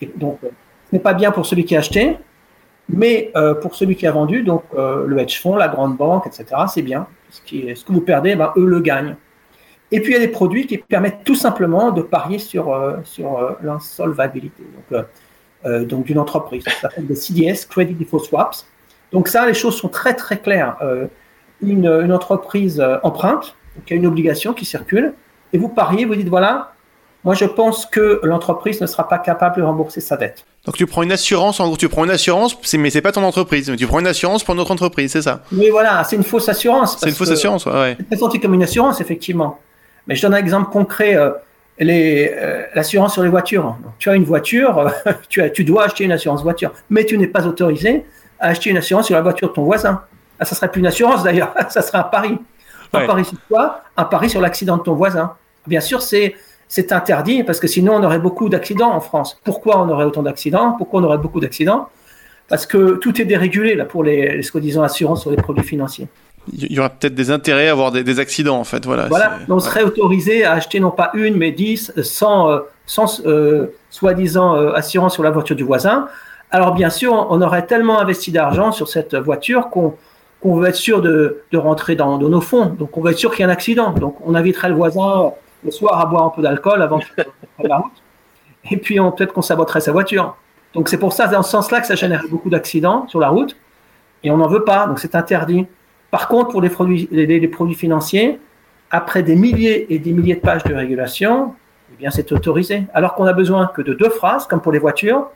Et 0.00 0.10
donc, 0.16 0.38
ce 0.42 0.48
n'est 0.92 0.98
pas 0.98 1.14
bien 1.14 1.30
pour 1.30 1.46
celui 1.46 1.64
qui 1.64 1.76
a 1.76 1.80
acheté, 1.80 2.16
mais 2.88 3.32
euh, 3.36 3.54
pour 3.54 3.74
celui 3.74 3.96
qui 3.96 4.06
a 4.06 4.12
vendu, 4.12 4.42
donc 4.42 4.62
euh, 4.76 5.06
le 5.06 5.18
hedge 5.18 5.40
fund, 5.40 5.56
la 5.56 5.68
grande 5.68 5.96
banque, 5.96 6.26
etc., 6.26 6.46
c'est 6.68 6.82
bien. 6.82 7.06
Ce, 7.30 7.40
qui 7.40 7.62
que 7.62 7.92
vous 7.92 8.00
perdez, 8.00 8.36
ben, 8.36 8.52
eux 8.56 8.66
le 8.66 8.80
gagnent. 8.80 9.16
Et 9.90 10.00
puis, 10.00 10.12
il 10.12 10.14
y 10.14 10.16
a 10.16 10.20
des 10.20 10.28
produits 10.28 10.66
qui 10.66 10.78
permettent 10.78 11.24
tout 11.24 11.34
simplement 11.34 11.90
de 11.92 12.02
parier 12.02 12.38
sur, 12.38 12.72
euh, 12.72 12.96
sur 13.04 13.56
l'insolvabilité 13.62 14.62
donc, 14.90 15.88
donc 15.88 16.04
d'une 16.04 16.18
entreprise. 16.18 16.62
Ça 16.64 16.72
s'appelle 16.72 17.06
des 17.06 17.14
CDS, 17.14 17.66
Credit 17.68 17.94
Default 17.94 18.24
Swaps. 18.24 18.66
Donc 19.12 19.28
ça, 19.28 19.46
les 19.46 19.54
choses 19.54 19.76
sont 19.76 19.88
très 19.88 20.14
très 20.14 20.38
claires. 20.38 20.76
Une, 21.62 22.12
entreprise 22.12 22.84
emprunte, 23.02 23.56
y 23.88 23.94
a 23.94 23.96
une 23.96 24.06
obligation 24.06 24.52
qui 24.52 24.64
circule, 24.64 25.14
et 25.52 25.58
vous 25.58 25.68
pariez, 25.68 26.04
vous 26.04 26.16
dites 26.16 26.28
voilà, 26.28 26.73
moi 27.24 27.34
je 27.34 27.44
pense 27.44 27.86
que 27.86 28.20
l'entreprise 28.22 28.80
ne 28.80 28.86
sera 28.86 29.08
pas 29.08 29.18
capable 29.18 29.56
de 29.56 29.62
rembourser 29.62 30.00
sa 30.00 30.16
dette. 30.16 30.44
Donc 30.66 30.76
tu 30.76 30.86
prends 30.86 31.02
une 31.02 31.12
assurance, 31.12 31.60
en 31.60 31.66
gros 31.66 31.76
tu 31.76 31.88
prends 31.88 32.04
une 32.04 32.10
assurance, 32.10 32.56
mais 32.78 32.90
c'est 32.90 33.02
pas 33.02 33.12
ton 33.12 33.24
entreprise, 33.24 33.70
mais 33.70 33.76
tu 33.76 33.86
prends 33.86 34.00
une 34.00 34.06
assurance 34.06 34.44
pour 34.44 34.54
notre 34.54 34.70
entreprise, 34.70 35.12
c'est 35.12 35.22
ça? 35.22 35.40
Mais 35.52 35.70
voilà, 35.70 36.04
c'est 36.04 36.16
une 36.16 36.24
fausse 36.24 36.48
assurance. 36.48 36.98
C'est 36.98 37.08
une 37.08 37.14
fausse 37.14 37.30
assurance, 37.30 37.66
ouais. 37.66 37.72
ouais. 37.72 37.96
C'est 37.98 38.06
présenté 38.06 38.40
comme 38.40 38.54
une 38.54 38.62
assurance, 38.62 39.00
effectivement. 39.00 39.58
Mais 40.06 40.14
je 40.14 40.22
donne 40.22 40.34
un 40.34 40.38
exemple 40.38 40.70
concret. 40.70 41.16
euh, 41.16 41.30
euh, 41.80 42.62
l'assurance 42.74 43.14
sur 43.14 43.22
les 43.22 43.28
voitures. 43.28 43.64
Donc, 43.82 43.94
tu 43.98 44.08
as 44.08 44.14
une 44.14 44.24
voiture, 44.24 44.78
euh, 44.78 44.90
tu, 45.28 45.42
as, 45.42 45.50
tu 45.50 45.64
dois 45.64 45.84
acheter 45.84 46.04
une 46.04 46.12
assurance 46.12 46.42
voiture, 46.42 46.72
mais 46.90 47.04
tu 47.04 47.18
n'es 47.18 47.26
pas 47.26 47.46
autorisé 47.46 48.04
à 48.38 48.48
acheter 48.48 48.70
une 48.70 48.76
assurance 48.76 49.06
sur 49.06 49.16
la 49.16 49.22
voiture 49.22 49.48
de 49.48 49.54
ton 49.54 49.64
voisin. 49.64 50.02
Ah, 50.38 50.44
ça 50.44 50.54
serait 50.54 50.70
plus 50.70 50.80
une 50.80 50.86
assurance 50.86 51.22
d'ailleurs, 51.24 51.54
ça 51.68 51.82
serait 51.82 51.98
un 51.98 52.04
pari. 52.04 52.38
Un 52.92 53.06
pari 53.06 53.24
sur 53.24 53.38
quoi? 53.48 53.82
Un 53.96 54.04
pari 54.04 54.30
sur 54.30 54.40
l'accident 54.40 54.76
de 54.76 54.82
ton 54.82 54.94
voisin. 54.94 55.32
Bien 55.66 55.80
sûr, 55.80 56.00
c'est 56.00 56.36
c'est 56.74 56.90
interdit 56.90 57.44
parce 57.44 57.60
que 57.60 57.68
sinon 57.68 57.94
on 57.94 58.02
aurait 58.02 58.18
beaucoup 58.18 58.48
d'accidents 58.48 58.90
en 58.90 59.00
France. 59.00 59.38
Pourquoi 59.44 59.80
on 59.80 59.88
aurait 59.88 60.06
autant 60.06 60.24
d'accidents? 60.24 60.72
Pourquoi 60.72 61.00
on 61.00 61.04
aurait 61.04 61.18
beaucoup 61.18 61.38
d'accidents? 61.38 61.88
Parce 62.48 62.66
que 62.66 62.96
tout 62.96 63.22
est 63.22 63.24
dérégulé 63.24 63.76
là 63.76 63.84
pour 63.84 64.02
les, 64.02 64.36
les 64.36 64.42
soi-disant 64.42 64.82
assurances 64.82 65.22
sur 65.22 65.30
les 65.30 65.36
produits 65.36 65.62
financiers. 65.62 66.08
Il 66.52 66.72
y 66.72 66.80
aura 66.80 66.88
peut-être 66.88 67.14
des 67.14 67.30
intérêts 67.30 67.68
à 67.68 67.70
avoir 67.70 67.92
des, 67.92 68.18
accidents 68.18 68.58
en 68.58 68.64
fait. 68.64 68.84
Voilà. 68.86 69.06
Voilà. 69.06 69.38
On 69.48 69.60
serait 69.60 69.84
autorisé 69.84 70.44
à 70.44 70.54
acheter 70.54 70.80
non 70.80 70.90
pas 70.90 71.12
une 71.14 71.36
mais 71.36 71.52
dix 71.52 71.92
sans, 72.02 72.50
euh, 72.50 72.58
sans 72.86 73.24
euh, 73.24 73.72
soi-disant 73.90 74.56
euh, 74.56 74.72
assurance 74.72 75.14
sur 75.14 75.22
la 75.22 75.30
voiture 75.30 75.54
du 75.54 75.62
voisin. 75.62 76.08
Alors 76.50 76.74
bien 76.74 76.90
sûr, 76.90 77.28
on 77.30 77.40
aurait 77.40 77.66
tellement 77.66 78.00
investi 78.00 78.32
d'argent 78.32 78.72
sur 78.72 78.88
cette 78.88 79.14
voiture 79.14 79.70
qu'on 79.70 80.56
veut 80.56 80.70
être 80.70 80.74
sûr 80.74 81.02
de, 81.02 81.42
de 81.52 81.56
rentrer 81.56 81.94
dans, 81.94 82.18
dans, 82.18 82.28
nos 82.28 82.40
fonds. 82.40 82.66
Donc 82.66 82.98
on 82.98 83.00
veut 83.00 83.12
être 83.12 83.18
sûr 83.18 83.30
qu'il 83.30 83.42
y 83.42 83.44
a 83.44 83.46
un 83.46 83.52
accident. 83.52 83.92
Donc 83.92 84.16
on 84.26 84.34
inviterait 84.34 84.70
le 84.70 84.74
voisin 84.74 85.32
le 85.64 85.70
soir 85.70 86.00
à 86.00 86.06
boire 86.06 86.24
un 86.24 86.30
peu 86.30 86.42
d'alcool 86.42 86.82
avant 86.82 86.98
de 86.98 87.04
faire 87.16 87.26
la 87.58 87.78
route. 87.78 88.02
Et 88.70 88.76
puis 88.76 88.96
peut-être 88.96 89.32
qu'on 89.32 89.42
saboterait 89.42 89.80
sa 89.80 89.92
voiture. 89.92 90.36
Donc 90.74 90.88
c'est 90.88 90.98
pour 90.98 91.12
ça, 91.12 91.26
dans 91.26 91.42
ce 91.42 91.50
sens-là, 91.50 91.80
que 91.80 91.86
ça 91.86 91.94
génère 91.94 92.24
beaucoup 92.30 92.50
d'accidents 92.50 93.06
sur 93.08 93.20
la 93.20 93.28
route. 93.28 93.56
Et 94.22 94.30
on 94.30 94.36
n'en 94.36 94.48
veut 94.48 94.64
pas, 94.64 94.86
donc 94.86 94.98
c'est 94.98 95.14
interdit. 95.14 95.66
Par 96.10 96.28
contre, 96.28 96.50
pour 96.50 96.62
les 96.62 96.70
produits, 96.70 97.08
les, 97.10 97.48
produits 97.48 97.74
financiers, 97.74 98.40
après 98.90 99.22
des 99.22 99.36
milliers 99.36 99.92
et 99.92 99.98
des 99.98 100.12
milliers 100.12 100.36
de 100.36 100.40
pages 100.40 100.64
de 100.64 100.74
régulation, 100.74 101.54
eh 101.92 101.96
bien 101.96 102.10
c'est 102.10 102.30
autorisé. 102.32 102.84
Alors 102.94 103.14
qu'on 103.14 103.24
a 103.24 103.32
besoin 103.32 103.66
que 103.66 103.82
de 103.82 103.94
deux 103.94 104.10
phrases, 104.10 104.46
comme 104.46 104.60
pour 104.60 104.72
les 104.72 104.78
voitures. 104.78 105.28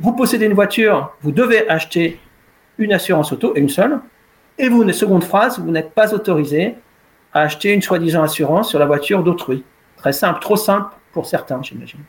Vous 0.00 0.12
possédez 0.12 0.46
une 0.46 0.54
voiture, 0.54 1.14
vous 1.22 1.30
devez 1.30 1.68
acheter 1.68 2.20
une 2.78 2.92
assurance 2.92 3.32
auto, 3.32 3.52
et 3.54 3.60
une 3.60 3.68
seule. 3.68 4.00
Et 4.58 4.68
vous, 4.68 4.82
une 4.82 4.92
seconde 4.92 5.24
phrase, 5.24 5.58
vous 5.58 5.70
n'êtes 5.70 5.92
pas 5.92 6.12
autorisé 6.12 6.74
à 7.32 7.42
acheter 7.42 7.72
une 7.72 7.82
soi-disant 7.82 8.22
assurance 8.22 8.68
sur 8.68 8.78
la 8.78 8.86
voiture 8.86 9.22
d'autrui. 9.22 9.64
Très 10.04 10.12
simple, 10.12 10.38
trop 10.38 10.56
simple 10.56 10.94
pour 11.12 11.24
certains, 11.24 11.62
j'imagine. 11.62 12.00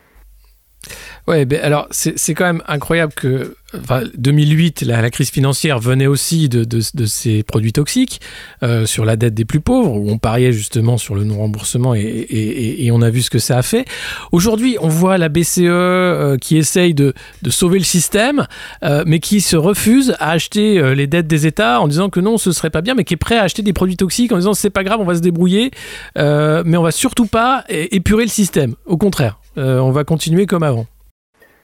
Ouais, 1.27 1.45
ben 1.45 1.59
alors 1.61 1.87
c'est 1.89 2.35
quand 2.35 2.45
même 2.45 2.61
incroyable 2.67 3.13
que 3.13 3.55
enfin, 3.81 4.03
2008, 4.17 4.83
la, 4.83 5.09
crise 5.09 5.29
financière 5.29 5.79
venait 5.79 6.07
aussi 6.07 6.49
de, 6.49 6.63
de, 6.63 7.05
ces 7.05 7.41
produits 7.43 7.73
toxiques 7.73 8.21
euh, 8.63 8.85
sur 8.85 9.05
la 9.05 9.15
dette 9.15 9.33
des 9.33 9.45
plus 9.45 9.59
pauvres, 9.59 9.95
où 9.95 10.09
on 10.09 10.17
pariait 10.17 10.51
justement 10.51 10.97
sur 10.97 11.15
le 11.15 11.23
non-remboursement 11.23 11.95
et, 11.95 12.27
et, 12.29 12.91
on 12.91 13.01
a 13.01 13.09
vu 13.09 13.21
ce 13.21 13.29
que 13.29 13.39
ça 13.39 13.57
a 13.57 13.61
fait. 13.61 13.85
Aujourd'hui, 14.31 14.77
on 14.79 14.87
voit 14.87 15.17
la 15.17 15.29
BCE 15.29 15.61
euh, 15.61 16.37
qui 16.37 16.57
essaye 16.57 16.93
de, 16.93 17.13
de, 17.41 17.49
sauver 17.49 17.79
le 17.79 17.85
système, 17.85 18.45
euh, 18.83 19.03
mais 19.07 19.19
qui 19.19 19.41
se 19.41 19.55
refuse 19.55 20.15
à 20.19 20.29
acheter 20.31 20.95
les 20.95 21.07
dettes 21.07 21.27
des 21.27 21.47
États 21.47 21.81
en 21.81 21.87
disant 21.87 22.09
que 22.09 22.19
non, 22.19 22.37
ce 22.37 22.51
serait 22.51 22.69
pas 22.69 22.81
bien, 22.81 22.93
mais 22.93 23.03
qui 23.03 23.15
est 23.15 23.17
prêt 23.17 23.37
à 23.37 23.43
acheter 23.43 23.63
des 23.63 23.73
produits 23.73 23.97
toxiques 23.97 24.31
en 24.31 24.37
disant 24.37 24.53
c'est 24.53 24.69
pas 24.69 24.83
grave, 24.83 24.99
on 25.01 25.05
va 25.05 25.15
se 25.15 25.21
débrouiller, 25.21 25.71
mais 26.15 26.77
on 26.77 26.83
va 26.83 26.91
surtout 26.91 27.25
pas 27.25 27.63
épurer 27.69 28.23
le 28.23 28.29
système. 28.29 28.75
Au 28.85 28.97
contraire, 28.97 29.39
on 29.57 29.91
va 29.91 30.03
continuer 30.03 30.45
comme 30.45 30.63
avant. 30.63 30.85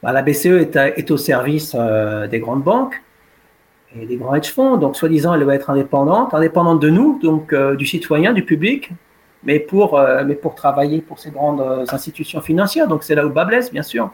Bah, 0.03 0.12
la 0.12 0.24
BCE 0.24 0.67
est, 0.74 1.12
au 1.12 1.17
service 1.17 1.75
euh, 1.77 2.27
des 2.27 2.39
grandes 2.39 2.63
banques 2.63 3.01
et 3.96 4.05
des 4.05 4.15
grands 4.15 4.34
hedge 4.34 4.51
funds. 4.51 4.77
Donc, 4.77 4.96
soi-disant, 4.96 5.34
elle 5.34 5.43
va 5.43 5.53
être 5.53 5.70
indépendante, 5.70 6.34
indépendante 6.34 6.79
de 6.79 6.89
nous, 6.89 7.20
donc 7.22 7.53
euh, 7.53 7.75
du 7.75 7.86
citoyen, 7.86 8.34
du 8.34 8.43
public, 8.43 8.89
mais 9.43 9.60
pour, 9.60 10.00
euh, 10.00 10.24
travailler 10.55 11.01
pour 11.01 11.20
ces 11.20 11.29
grandes 11.29 11.63
institutions 11.91 12.41
financières. 12.41 12.88
Donc, 12.88 13.03
c'est 13.03 13.13
là 13.13 13.25
où 13.25 13.29
bas 13.29 13.48
bien 13.72 13.84
sûr. 13.84 14.12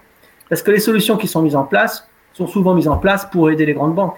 Parce 0.49 0.61
que 0.61 0.71
les 0.71 0.79
solutions 0.79 1.17
qui 1.17 1.27
sont 1.27 1.41
mises 1.41 1.55
en 1.55 1.63
place 1.63 2.07
sont 2.33 2.47
souvent 2.47 2.73
mises 2.73 2.87
en 2.87 2.97
place 2.97 3.25
pour 3.25 3.49
aider 3.49 3.65
les 3.65 3.73
grandes 3.73 3.95
banques, 3.95 4.17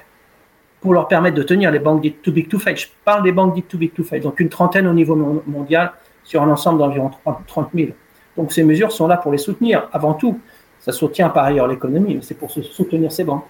pour 0.82 0.94
leur 0.94 1.08
permettre 1.08 1.36
de 1.36 1.44
tenir 1.44 1.72
les 1.72 1.80
banques 1.80 2.02
dites 2.02 2.22
too 2.22 2.32
big 2.32 2.50
to 2.50 2.60
fail. 2.60 2.76
Je 2.76 2.88
parle 3.06 3.24
des 3.24 3.32
banques 3.32 3.54
dites 3.54 3.68
too 3.68 3.78
big 3.78 3.94
to 3.94 4.04
fail, 4.04 4.22
donc 4.22 4.40
une 4.40 4.50
trentaine 4.50 4.88
au 4.88 4.94
niveau 4.94 5.16
mondial 5.48 5.94
sur 6.24 6.42
un 6.42 6.50
ensemble 6.50 6.80
d'environ 6.80 7.12
30 7.48 7.70
000. 7.74 7.90
Donc, 8.38 8.52
ces 8.52 8.64
mesures 8.64 8.92
sont 8.92 9.08
là 9.08 9.18
pour 9.18 9.32
les 9.32 9.38
soutenir 9.38 9.88
avant 9.92 10.14
tout. 10.14 10.40
Ça 10.80 10.92
soutient 10.92 11.30
par 11.30 11.46
ailleurs 11.46 11.68
l'économie, 11.68 12.16
mais 12.16 12.22
c'est 12.22 12.38
pour 12.38 12.52
soutenir 12.52 13.12
ces 13.12 13.24
banques. 13.24 13.46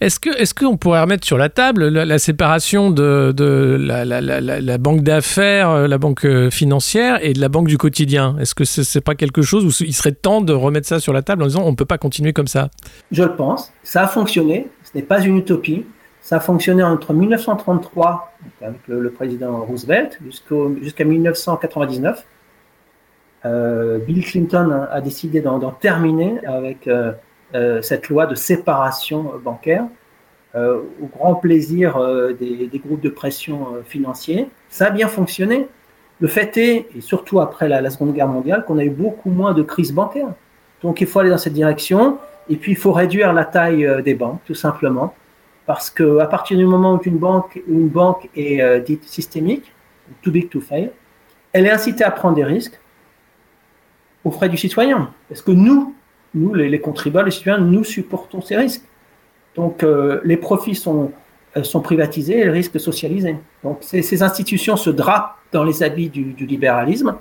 Est-ce 0.00 0.18
que 0.18 0.30
est-ce 0.30 0.54
qu'on 0.54 0.76
pourrait 0.76 1.02
remettre 1.02 1.26
sur 1.26 1.36
la 1.36 1.48
table 1.48 1.88
la, 1.88 2.18
séparation 2.18 2.90
de, 2.90 3.32
de 3.36 3.76
la, 3.78 4.04
la, 4.04 4.20
la, 4.20 4.78
banque 4.78 5.02
d'affaires, 5.02 5.70
euh, 5.70 5.86
la 5.86 5.98
banque 5.98 6.24
euh, 6.24 6.50
financière 6.50 7.22
et 7.22 7.34
de 7.34 7.40
la 7.40 7.48
banque 7.48 7.68
du 7.68 7.76
quotidien? 7.76 8.36
Est-ce 8.40 8.54
que 8.54 8.64
ce 8.64 8.80
n'est 8.80 9.02
pas 9.02 9.14
quelque 9.14 9.42
chose 9.42 9.64
où 9.64 9.84
il 9.84 9.94
serait 9.94 10.12
temps 10.12 10.40
de 10.40 10.52
remettre 10.52 10.88
ça 10.88 11.00
sur 11.00 11.12
la 11.12 11.22
table 11.22 11.42
en 11.42 11.46
disant 11.46 11.62
on 11.64 11.72
ne 11.72 11.76
peut 11.76 11.84
pas 11.84 11.98
continuer 11.98 12.32
comme 12.32 12.46
ça? 12.46 12.70
Je 13.12 13.22
le 13.22 13.36
pense. 13.36 13.72
Ça 13.82 14.04
a 14.04 14.08
fonctionné. 14.08 14.68
Ce 14.84 14.96
n'est 14.96 15.04
pas 15.04 15.20
une 15.20 15.36
utopie. 15.36 15.84
Ça 16.22 16.36
a 16.36 16.40
fonctionné 16.40 16.82
entre 16.82 17.12
1933 17.12 18.32
avec 18.62 18.80
le, 18.88 19.00
le 19.00 19.10
président 19.10 19.60
Roosevelt 19.60 20.18
jusqu'à 20.82 21.04
1999. 21.04 22.24
Euh, 23.44 23.98
Bill 23.98 24.24
Clinton 24.24 24.86
a 24.90 25.00
décidé 25.00 25.40
d'en 25.40 25.70
terminer 25.70 26.44
avec 26.46 26.86
euh, 26.86 27.12
euh, 27.54 27.80
cette 27.82 28.08
loi 28.08 28.26
de 28.26 28.34
séparation 28.34 29.32
bancaire, 29.42 29.84
au 30.56 31.06
grand 31.16 31.36
plaisir 31.36 31.96
des, 32.40 32.80
groupes 32.84 33.00
de 33.00 33.08
pression 33.08 33.68
financiers. 33.84 34.48
Ça 34.68 34.86
a 34.86 34.90
bien 34.90 35.06
fonctionné. 35.06 35.68
Le 36.18 36.26
fait 36.26 36.56
est, 36.56 36.88
et 36.96 37.00
surtout 37.00 37.40
après 37.40 37.68
la, 37.68 37.88
Seconde 37.88 38.14
Guerre 38.14 38.26
mondiale, 38.26 38.64
qu'on 38.64 38.78
a 38.78 38.84
eu 38.84 38.90
beaucoup 38.90 39.30
moins 39.30 39.54
de 39.54 39.62
crises 39.62 39.92
bancaires. 39.92 40.34
Donc 40.82 41.00
il 41.00 41.06
faut 41.06 41.20
aller 41.20 41.30
dans 41.30 41.38
cette 41.38 41.52
direction. 41.52 42.18
Et 42.48 42.56
puis 42.56 42.72
il 42.72 42.76
faut 42.76 42.90
réduire 42.90 43.32
la 43.32 43.44
taille 43.44 44.02
des 44.02 44.14
banques, 44.14 44.40
tout 44.44 44.56
simplement, 44.56 45.14
parce 45.66 45.88
que 45.88 46.18
à 46.18 46.26
partir 46.26 46.58
du 46.58 46.66
moment 46.66 46.94
où 46.94 47.00
une 47.04 47.18
banque, 47.88 48.28
est 48.34 48.60
euh, 48.60 48.80
dite 48.80 49.04
systémique, 49.04 49.72
too 50.20 50.32
big 50.32 50.48
to 50.48 50.60
fail, 50.60 50.90
elle 51.52 51.64
est 51.64 51.70
incitée 51.70 52.02
à 52.02 52.10
prendre 52.10 52.34
des 52.34 52.42
risques 52.42 52.80
aux 54.24 54.30
frais 54.30 54.48
du 54.48 54.56
citoyen. 54.56 55.10
Parce 55.28 55.42
que 55.42 55.50
nous, 55.50 55.94
nous 56.34 56.54
les, 56.54 56.80
contribuables, 56.80 57.26
les 57.26 57.34
citoyens, 57.34 57.60
nous 57.60 57.84
supportons 57.84 58.40
ces 58.40 58.56
risques. 58.56 58.84
Donc 59.56 59.82
euh, 59.82 60.20
les 60.24 60.36
profits 60.36 60.74
sont, 60.74 61.12
euh, 61.56 61.62
sont 61.62 61.80
privatisés 61.80 62.38
et 62.38 62.44
les 62.44 62.50
risques 62.50 62.78
socialisés. 62.78 63.36
Donc 63.64 63.78
ces, 63.80 64.22
institutions 64.22 64.76
se 64.76 64.90
drapent 64.90 65.36
dans 65.52 65.64
les 65.64 65.82
habits 65.82 66.08
du, 66.08 66.34
libéralisme, 66.46 67.16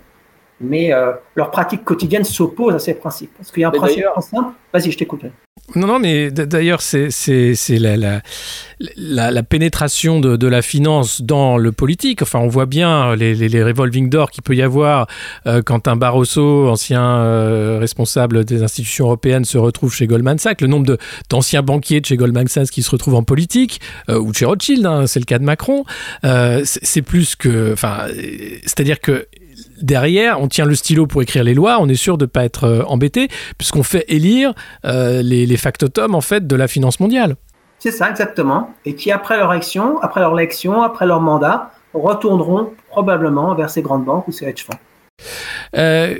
mais 0.61 0.93
euh, 0.93 1.11
leur 1.35 1.51
pratique 1.51 1.83
quotidienne 1.83 2.23
s'oppose 2.23 2.73
à 2.75 2.79
ces 2.79 2.93
principes. 2.93 3.31
Parce 3.37 3.51
qu'il 3.51 3.61
y 3.61 3.63
a 3.63 3.69
un 3.69 3.71
principe 3.71 4.05
simple. 4.21 4.53
Vas-y, 4.73 4.91
je 4.91 4.97
t'écoute. 4.97 5.21
Non, 5.75 5.85
non, 5.85 5.99
mais 5.99 6.31
d'ailleurs, 6.31 6.81
c'est 6.81 7.09
la, 7.69 7.95
la, 7.95 8.21
la, 8.95 9.31
la, 9.31 9.43
pénétration 9.43 10.19
de, 10.19 10.35
de, 10.35 10.47
la 10.47 10.63
finance 10.63 11.21
dans 11.21 11.57
le 11.57 11.71
politique. 11.71 12.23
Enfin, 12.23 12.39
on 12.39 12.47
voit 12.47 12.65
bien 12.65 13.15
les, 13.15 13.35
les, 13.35 13.49
les 13.49 13.63
revolving 13.63 14.09
doors 14.09 14.31
qu'il 14.31 14.41
peut 14.41 14.55
y 14.55 14.63
avoir 14.63 15.07
euh, 15.45 15.61
quand 15.63 15.87
un 15.87 15.95
Barroso, 15.95 16.67
ancien 16.69 17.03
euh, 17.03 17.77
responsable 17.79 18.45
des 18.45 18.63
institutions 18.63 19.05
européennes, 19.05 19.45
se 19.45 19.59
retrouve 19.59 19.93
chez 19.93 20.07
Goldman 20.07 20.39
Sachs. 20.39 20.61
Le 20.61 20.67
nombre 20.67 20.97
d'anciens 21.29 21.61
banquiers 21.61 22.01
de 22.01 22.05
chez 22.05 22.17
Goldman 22.17 22.47
Sachs 22.47 22.69
qui 22.69 22.81
se 22.81 22.89
retrouvent 22.89 23.15
en 23.15 23.23
politique, 23.23 23.79
euh, 24.09 24.19
ou 24.19 24.31
de 24.31 24.35
chez 24.35 24.45
Rothschild, 24.45 24.85
hein, 24.85 25.05
c'est 25.05 25.19
le 25.19 25.25
cas 25.25 25.37
de 25.37 25.43
Macron. 25.45 25.83
Euh, 26.23 26.61
c'est 26.65 27.03
plus 27.03 27.35
que. 27.35 27.73
Enfin, 27.73 28.07
c'est-à-dire 28.63 28.99
que 28.99 29.27
derrière, 29.81 30.41
on 30.41 30.47
tient 30.47 30.65
le 30.65 30.75
stylo 30.75 31.07
pour 31.07 31.21
écrire 31.21 31.43
les 31.43 31.53
lois, 31.53 31.77
on 31.79 31.87
est 31.87 31.95
sûr 31.95 32.17
de 32.17 32.25
ne 32.25 32.29
pas 32.29 32.43
être 32.43 32.63
euh, 32.65 32.83
embêté, 32.83 33.27
puisqu'on 33.57 33.83
fait 33.83 34.05
élire 34.07 34.53
euh, 34.85 35.21
les, 35.21 35.45
les 35.45 35.57
factotums 35.57 36.15
en 36.15 36.21
fait, 36.21 36.47
de 36.47 36.55
la 36.55 36.67
finance 36.67 36.99
mondiale. 36.99 37.35
C'est 37.79 37.91
ça, 37.91 38.09
exactement. 38.09 38.71
Et 38.85 38.95
qui, 38.95 39.11
après 39.11 39.37
leur 39.37 39.51
action, 39.51 39.99
après 40.01 40.19
leur 40.19 40.37
élection, 40.37 40.81
après 40.81 41.05
leur 41.05 41.21
mandat, 41.21 41.71
retourneront 41.93 42.71
probablement 42.89 43.55
vers 43.55 43.69
ces 43.69 43.81
grandes 43.81 44.05
banques 44.05 44.27
ou 44.27 44.31
ces 44.31 44.45
hedge 44.45 44.65
funds. 44.65 44.77
Euh, 45.75 46.15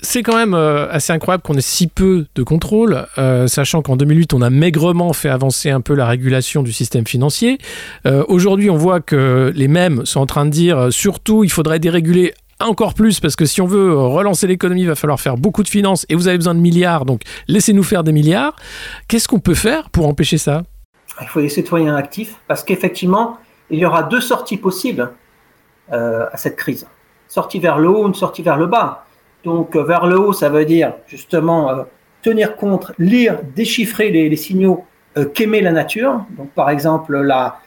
c'est 0.00 0.22
quand 0.22 0.36
même 0.36 0.54
assez 0.54 1.12
incroyable 1.12 1.42
qu'on 1.42 1.54
ait 1.54 1.60
si 1.60 1.88
peu 1.88 2.26
de 2.34 2.42
contrôle, 2.42 3.06
euh, 3.18 3.48
sachant 3.48 3.82
qu'en 3.82 3.96
2008, 3.96 4.32
on 4.32 4.42
a 4.42 4.50
maigrement 4.50 5.12
fait 5.12 5.28
avancer 5.28 5.70
un 5.70 5.80
peu 5.80 5.94
la 5.94 6.06
régulation 6.06 6.62
du 6.62 6.72
système 6.72 7.06
financier. 7.06 7.58
Euh, 8.06 8.24
Aujourd'hui, 8.28 8.70
on 8.70 8.76
voit 8.76 9.00
que 9.00 9.52
les 9.54 9.68
mêmes 9.68 10.06
sont 10.06 10.20
en 10.20 10.26
train 10.26 10.44
de 10.44 10.50
dire, 10.50 10.92
surtout, 10.92 11.42
il 11.42 11.50
faudrait 11.50 11.80
déréguler 11.80 12.34
encore 12.60 12.94
plus 12.94 13.20
parce 13.20 13.36
que 13.36 13.44
si 13.44 13.60
on 13.60 13.66
veut 13.66 13.96
relancer 13.96 14.46
l'économie, 14.46 14.82
il 14.82 14.88
va 14.88 14.94
falloir 14.94 15.20
faire 15.20 15.36
beaucoup 15.36 15.62
de 15.62 15.68
finances 15.68 16.04
et 16.08 16.14
vous 16.14 16.28
avez 16.28 16.38
besoin 16.38 16.54
de 16.54 16.60
milliards, 16.60 17.04
donc 17.04 17.22
laissez-nous 17.46 17.82
faire 17.82 18.04
des 18.04 18.12
milliards. 18.12 18.56
Qu'est-ce 19.06 19.28
qu'on 19.28 19.40
peut 19.40 19.54
faire 19.54 19.90
pour 19.90 20.06
empêcher 20.08 20.38
ça? 20.38 20.62
Il 21.20 21.28
faut 21.28 21.40
des 21.40 21.48
citoyens 21.48 21.96
actifs 21.96 22.36
parce 22.46 22.62
qu'effectivement, 22.62 23.38
il 23.70 23.78
y 23.78 23.84
aura 23.84 24.04
deux 24.04 24.20
sorties 24.20 24.56
possibles 24.56 25.10
euh, 25.92 26.26
à 26.32 26.36
cette 26.36 26.56
crise. 26.56 26.86
Sortie 27.28 27.58
vers 27.58 27.78
le 27.78 27.88
haut, 27.88 28.06
une 28.06 28.14
sortie 28.14 28.42
vers 28.42 28.56
le 28.56 28.66
bas. 28.66 29.04
Donc 29.44 29.76
euh, 29.76 29.82
vers 29.82 30.06
le 30.06 30.18
haut, 30.18 30.32
ça 30.32 30.48
veut 30.48 30.64
dire 30.64 30.94
justement 31.06 31.70
euh, 31.70 31.82
tenir 32.22 32.56
compte, 32.56 32.92
lire, 32.98 33.38
déchiffrer 33.54 34.10
les, 34.10 34.36
signaux 34.36 34.84
qu'émet 35.34 35.60
la 35.60 35.72
nature. 35.72 36.24
Donc 36.36 36.50
par 36.50 36.70
exemple 36.70 37.18
la, 37.20 37.58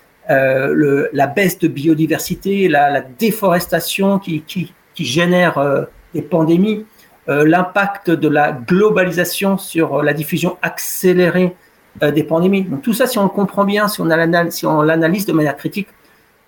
baisse 1.36 1.60
de 1.60 1.68
biodiversité, 1.68 2.68
la, 2.68 3.02
déforestation 3.02 4.20
qui, 4.20 4.74
qui 5.02 5.08
génère 5.08 5.58
euh, 5.58 5.86
des 6.14 6.22
pandémies, 6.22 6.86
euh, 7.28 7.44
l'impact 7.48 8.12
de 8.12 8.28
la 8.28 8.52
globalisation 8.52 9.58
sur 9.58 10.04
la 10.04 10.14
diffusion 10.14 10.58
accélérée 10.62 11.56
des 12.02 12.24
pandémies. 12.24 12.64
Donc 12.64 12.84
tout 12.84 12.94
ça, 12.94 13.06
si 13.06 13.18
on 13.18 13.24
le 13.24 13.30
comprend 13.30 13.66
bien, 13.66 13.90
si 13.90 14.00
on 14.00 14.82
l'analyse 14.82 15.26
de 15.26 15.34
manière 15.34 15.58
critique, 15.58 15.90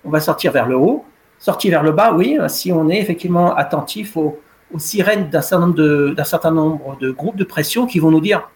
on 0.02 0.10
va 0.10 0.20
sortir 0.20 0.52
vers 0.52 0.66
le 0.66 0.76
haut. 0.76 1.04
Sortie 1.38 1.68
vers 1.68 1.82
le 1.82 1.92
bas, 1.92 2.14
oui, 2.14 2.38
si 2.48 2.72
on 2.72 2.88
est 2.88 2.98
effectivement 2.98 3.54
attentif 3.54 4.16
aux, 4.16 4.38
sirènes 4.78 5.28
d'un 5.28 5.42
certain, 5.42 5.66
nombre 5.66 5.74
de, 5.74 6.14
certain 6.24 6.50
nombre 6.50 6.96
de 6.98 7.10
groupes 7.10 7.36
de 7.36 7.44
pression 7.44 7.86
qui 7.86 7.98
vont 7.98 8.10
nous 8.10 8.22
dire, 8.22 8.48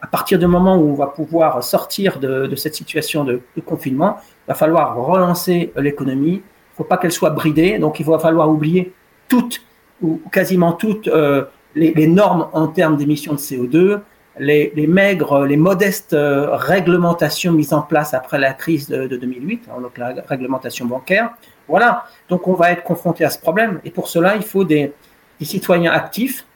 à 0.00 0.08
partir 0.08 0.38
du 0.40 0.48
moment 0.48 0.76
où 0.76 0.90
on 0.90 0.94
va 0.94 1.06
pouvoir 1.06 1.62
sortir 1.62 2.18
de, 2.18 2.52
cette 2.56 2.74
situation 2.74 3.22
de, 3.22 3.40
confinement, 3.64 4.16
il 4.20 4.48
va 4.48 4.54
falloir 4.54 4.96
relancer 4.96 5.72
l'économie, 5.76 6.42
il 6.42 6.72
ne 6.72 6.76
faut 6.76 6.84
pas 6.84 6.96
qu'elle 6.96 7.12
soit 7.12 7.30
bridée, 7.30 7.78
donc 7.78 8.00
il 8.00 8.06
va 8.06 8.18
falloir 8.18 8.50
oublier 8.50 8.92
toutes 9.28 9.62
ou 10.02 10.20
quasiment 10.30 10.72
toutes 10.72 11.08
euh, 11.08 11.44
les, 11.74 12.06
normes 12.06 12.48
en 12.52 12.66
termes 12.68 12.96
d'émissions 12.96 13.32
de 13.32 13.38
CO2, 13.38 14.00
les, 14.38 14.86
maigres, 14.86 15.46
les 15.46 15.56
modestes 15.56 16.12
euh, 16.12 16.54
réglementations 16.56 17.52
mises 17.52 17.72
en 17.72 17.82
place 17.82 18.14
après 18.14 18.38
la 18.38 18.52
crise 18.52 18.88
de, 18.88 19.06
2008, 19.06 19.68
hein, 19.68 19.80
donc 19.80 19.96
la 19.98 20.14
réglementation 20.26 20.86
bancaire. 20.86 21.30
Voilà, 21.68 22.04
donc 22.28 22.48
on 22.48 22.54
va 22.54 22.72
être 22.72 22.82
confronté 22.82 23.24
à 23.24 23.30
ce 23.30 23.38
problème. 23.38 23.80
Et 23.84 23.90
pour 23.90 24.08
cela, 24.08 24.36
il 24.36 24.42
faut 24.42 24.64
des, 24.64 24.92
citoyens 25.40 25.92
actifs, 25.92 26.46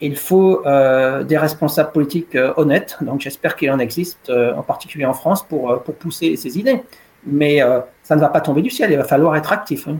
il 0.00 0.16
faut 0.16 0.66
euh, 0.66 1.22
des 1.22 1.38
responsables 1.38 1.92
politiques 1.92 2.36
honnêtes. 2.56 2.96
Donc 3.00 3.20
j'espère 3.20 3.56
qu'il 3.56 3.70
en 3.70 3.78
existe, 3.78 4.30
en 4.30 4.62
particulier 4.62 5.06
en 5.06 5.14
France, 5.14 5.46
pour, 5.46 5.82
pour 5.82 5.94
pousser 5.94 6.36
ces 6.36 6.58
idées. 6.58 6.82
Mais 7.24 7.60
ça 8.02 8.14
ne 8.14 8.20
va 8.20 8.28
pas 8.28 8.40
tomber 8.40 8.62
du 8.62 8.70
ciel, 8.70 8.90
il 8.90 8.96
va 8.96 9.04
falloir 9.04 9.36
être 9.36 9.52
actif. 9.52 9.88
Hein. 9.88 9.98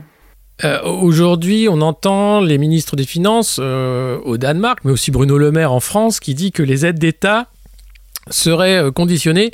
Euh, 0.63 0.81
aujourd'hui, 0.83 1.67
on 1.69 1.81
entend 1.81 2.41
les 2.41 2.57
ministres 2.57 2.95
des 2.95 3.05
Finances 3.05 3.59
euh, 3.61 4.17
au 4.25 4.37
Danemark, 4.37 4.79
mais 4.83 4.91
aussi 4.91 5.11
Bruno 5.11 5.37
Le 5.37 5.51
Maire 5.51 5.71
en 5.71 5.79
France, 5.79 6.19
qui 6.19 6.33
dit 6.33 6.51
que 6.51 6.63
les 6.63 6.85
aides 6.85 6.97
d'État 6.97 7.47
serait 8.29 8.77
euh, 8.77 8.91
conditionné. 8.91 9.51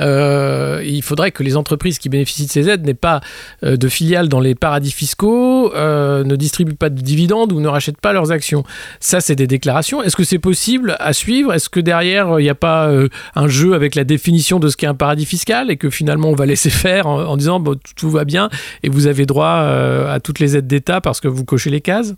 Euh, 0.00 0.82
il 0.84 1.02
faudrait 1.02 1.30
que 1.30 1.42
les 1.42 1.56
entreprises 1.56 1.98
qui 1.98 2.08
bénéficient 2.08 2.46
de 2.46 2.50
ces 2.50 2.68
aides 2.68 2.84
n'aient 2.84 2.94
pas 2.94 3.20
euh, 3.64 3.76
de 3.76 3.88
filiales 3.88 4.28
dans 4.28 4.40
les 4.40 4.54
paradis 4.54 4.92
fiscaux, 4.92 5.72
ne 5.74 6.36
distribuent 6.36 6.74
pas 6.74 6.90
de 6.90 7.00
dividendes 7.00 7.52
ou 7.52 7.60
ne 7.60 7.68
rachètent 7.68 8.00
pas 8.00 8.12
leurs 8.12 8.32
actions. 8.32 8.64
Ça, 9.00 9.20
c'est 9.20 9.36
des 9.36 9.46
déclarations. 9.46 10.02
Est-ce 10.02 10.16
que 10.16 10.24
c'est 10.24 10.38
possible 10.38 10.96
à 10.98 11.12
suivre? 11.12 11.52
Est-ce 11.52 11.68
que 11.68 11.80
derrière, 11.80 12.38
il 12.38 12.42
n'y 12.42 12.50
a 12.50 12.54
pas 12.54 12.90
un 13.34 13.48
jeu 13.48 13.74
avec 13.74 13.94
la 13.94 14.04
définition 14.04 14.58
de 14.58 14.68
ce 14.68 14.76
qu'est 14.76 14.86
un 14.86 14.94
paradis 14.94 15.26
fiscal 15.26 15.70
et 15.70 15.76
que 15.76 15.90
finalement 15.90 16.28
on 16.28 16.34
va 16.34 16.46
laisser 16.46 16.70
faire 16.84 17.06
en, 17.06 17.36
disant 17.36 17.62
tout 17.96 18.10
va 18.10 18.24
bien 18.24 18.48
et 18.82 18.88
vous 18.88 19.06
avez 19.06 19.26
droit 19.26 19.48
à 19.48 20.20
toutes 20.20 20.38
les 20.38 20.56
aides 20.56 20.66
d'État 20.66 21.00
parce 21.00 21.20
que 21.20 21.28
vous 21.28 21.44
cochez 21.44 21.70
les 21.70 21.80
cases? 21.80 22.14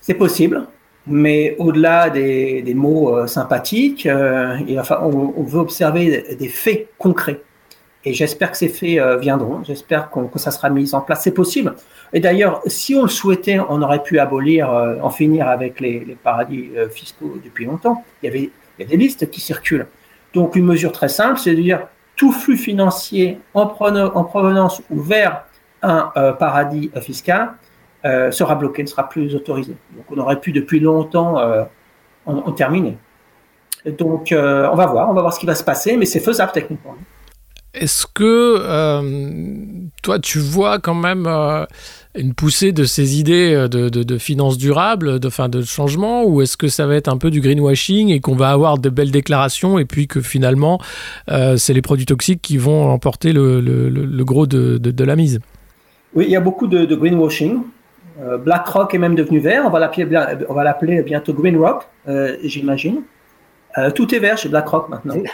C'est 0.00 0.14
possible. 0.14 0.66
Mais 1.06 1.54
au-delà 1.58 2.10
des, 2.10 2.62
des, 2.62 2.74
mots 2.74 3.16
euh, 3.16 3.26
sympathiques, 3.28 4.06
euh, 4.06 4.58
il 4.66 4.80
on, 5.00 5.34
on, 5.36 5.42
veut 5.44 5.60
observer 5.60 6.36
des 6.36 6.48
faits 6.48 6.88
concrets. 6.98 7.40
Et 8.04 8.12
j'espère 8.12 8.50
que 8.50 8.56
ces 8.56 8.68
faits 8.68 8.98
euh, 8.98 9.16
viendront. 9.16 9.62
J'espère 9.64 10.10
que 10.10 10.38
ça 10.38 10.50
sera 10.50 10.68
mis 10.68 10.94
en 10.94 11.00
place. 11.00 11.22
C'est 11.22 11.32
possible. 11.32 11.74
Et 12.12 12.18
d'ailleurs, 12.18 12.60
si 12.66 12.94
on 12.96 13.02
le 13.02 13.08
souhaitait, 13.08 13.58
on 13.68 13.82
aurait 13.82 14.02
pu 14.02 14.18
abolir, 14.18 14.68
en 15.02 15.10
finir 15.10 15.48
avec 15.48 15.80
les, 15.80 16.04
les 16.04 16.14
paradis 16.14 16.70
fiscaux 16.90 17.38
depuis 17.44 17.66
longtemps. 17.66 18.04
Il 18.22 18.26
y 18.26 18.28
avait 18.28 18.50
il 18.78 18.82
y 18.82 18.84
a 18.84 18.88
des 18.88 18.96
listes 18.96 19.30
qui 19.30 19.40
circulent. 19.40 19.86
Donc 20.34 20.54
une 20.54 20.66
mesure 20.66 20.92
très 20.92 21.08
simple, 21.08 21.38
c'est 21.38 21.54
de 21.54 21.62
dire 21.62 21.88
tout 22.14 22.30
flux 22.30 22.56
financier 22.56 23.38
en 23.54 23.66
provenance 23.66 24.82
ou 24.90 25.00
vers 25.00 25.44
un 25.82 26.10
paradis 26.38 26.90
fiscal 27.00 27.54
euh, 28.06 28.30
sera 28.30 28.54
bloqué, 28.54 28.82
ne 28.82 28.88
sera 28.88 29.08
plus 29.08 29.34
autorisé. 29.34 29.74
Donc 29.96 30.04
on 30.10 30.18
aurait 30.18 30.40
pu 30.40 30.52
depuis 30.52 30.78
longtemps 30.78 31.38
euh, 31.38 31.64
en, 32.24 32.52
terminer. 32.52 32.96
Donc 33.98 34.30
euh, 34.30 34.68
on 34.70 34.76
va 34.76 34.86
voir, 34.86 35.10
on 35.10 35.14
va 35.14 35.22
voir 35.22 35.32
ce 35.32 35.40
qui 35.40 35.46
va 35.46 35.54
se 35.54 35.64
passer, 35.64 35.96
mais 35.96 36.06
c'est 36.06 36.20
faisable 36.20 36.52
techniquement. 36.52 36.94
Est-ce 37.74 38.06
que 38.06 38.58
toi 40.02 40.18
tu 40.18 40.38
vois 40.38 40.78
quand 40.78 40.94
même 40.94 41.26
une 42.14 42.32
poussée 42.32 42.72
de 42.72 42.84
ces 42.84 43.18
idées 43.18 43.66
de, 43.70 43.90
de, 43.90 44.18
finances 44.18 44.56
durables, 44.56 45.20
de, 45.20 45.28
fin, 45.28 45.50
de 45.50 45.60
changement, 45.60 46.24
ou 46.24 46.40
est-ce 46.40 46.56
que 46.56 46.68
ça 46.68 46.86
va 46.86 46.94
être 46.94 47.08
un 47.08 47.18
peu 47.18 47.28
du 47.30 47.42
greenwashing 47.42 48.08
et 48.08 48.20
qu'on 48.20 48.34
va 48.34 48.48
avoir 48.48 48.78
de 48.78 48.88
belles 48.88 49.10
déclarations 49.10 49.78
et 49.78 49.84
puis 49.84 50.06
que 50.06 50.22
finalement 50.22 50.80
c'est 51.28 51.74
les 51.74 51.82
produits 51.82 52.06
toxiques 52.06 52.40
qui 52.40 52.56
vont 52.56 52.88
emporter 52.88 53.32
le, 53.32 53.60
le, 53.60 54.24
gros 54.24 54.46
de, 54.46 54.78
de, 54.78 55.04
la 55.04 55.16
mise? 55.16 55.40
Oui, 56.14 56.24
il 56.28 56.30
y 56.30 56.36
a 56.36 56.40
beaucoup 56.40 56.68
de, 56.68 56.94
greenwashing. 56.94 57.60
Euh, 58.20 58.38
BlackRock 58.38 58.94
est 58.94 58.98
même 58.98 59.14
devenu 59.14 59.40
vert. 59.40 59.62
On 59.66 59.70
va 59.70 59.78
l'appeler, 59.78 60.06
on 60.48 60.54
va 60.54 60.64
l'appeler 60.64 61.02
bientôt 61.02 61.34
Green 61.34 61.56
Rock, 61.58 61.86
euh, 62.08 62.36
j'imagine. 62.42 63.02
Euh, 63.78 63.90
tout 63.90 64.14
est 64.14 64.18
vert 64.18 64.38
chez 64.38 64.48
BlackRock 64.48 64.88
maintenant. 64.88 65.16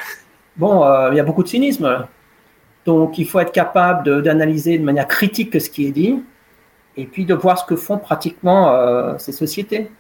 Bon, 0.59 0.85
il 1.11 1.17
y 1.17 1.21
a 1.21 1.23
beaucoup 1.23 1.43
de 1.43 1.49
cynisme. 1.49 2.07
Donc, 2.85 3.17
il 3.17 3.27
faut 3.27 3.41
être 3.41 3.53
capable 3.53 4.21
d'analyser 4.21 4.77
de, 4.77 4.85
manière 4.85 5.09
critique 5.09 5.59
ce 5.59 5.71
qui 5.71 5.87
est 5.87 5.93
dit 5.93 6.23
et 6.95 7.07
puis 7.07 7.25
de 7.25 7.33
voir 7.33 7.59
ce 7.59 7.65
que 7.65 7.75
font 7.75 7.97
pratiquement 7.97 9.17
ces 9.17 9.33
sociétés. 9.33 9.91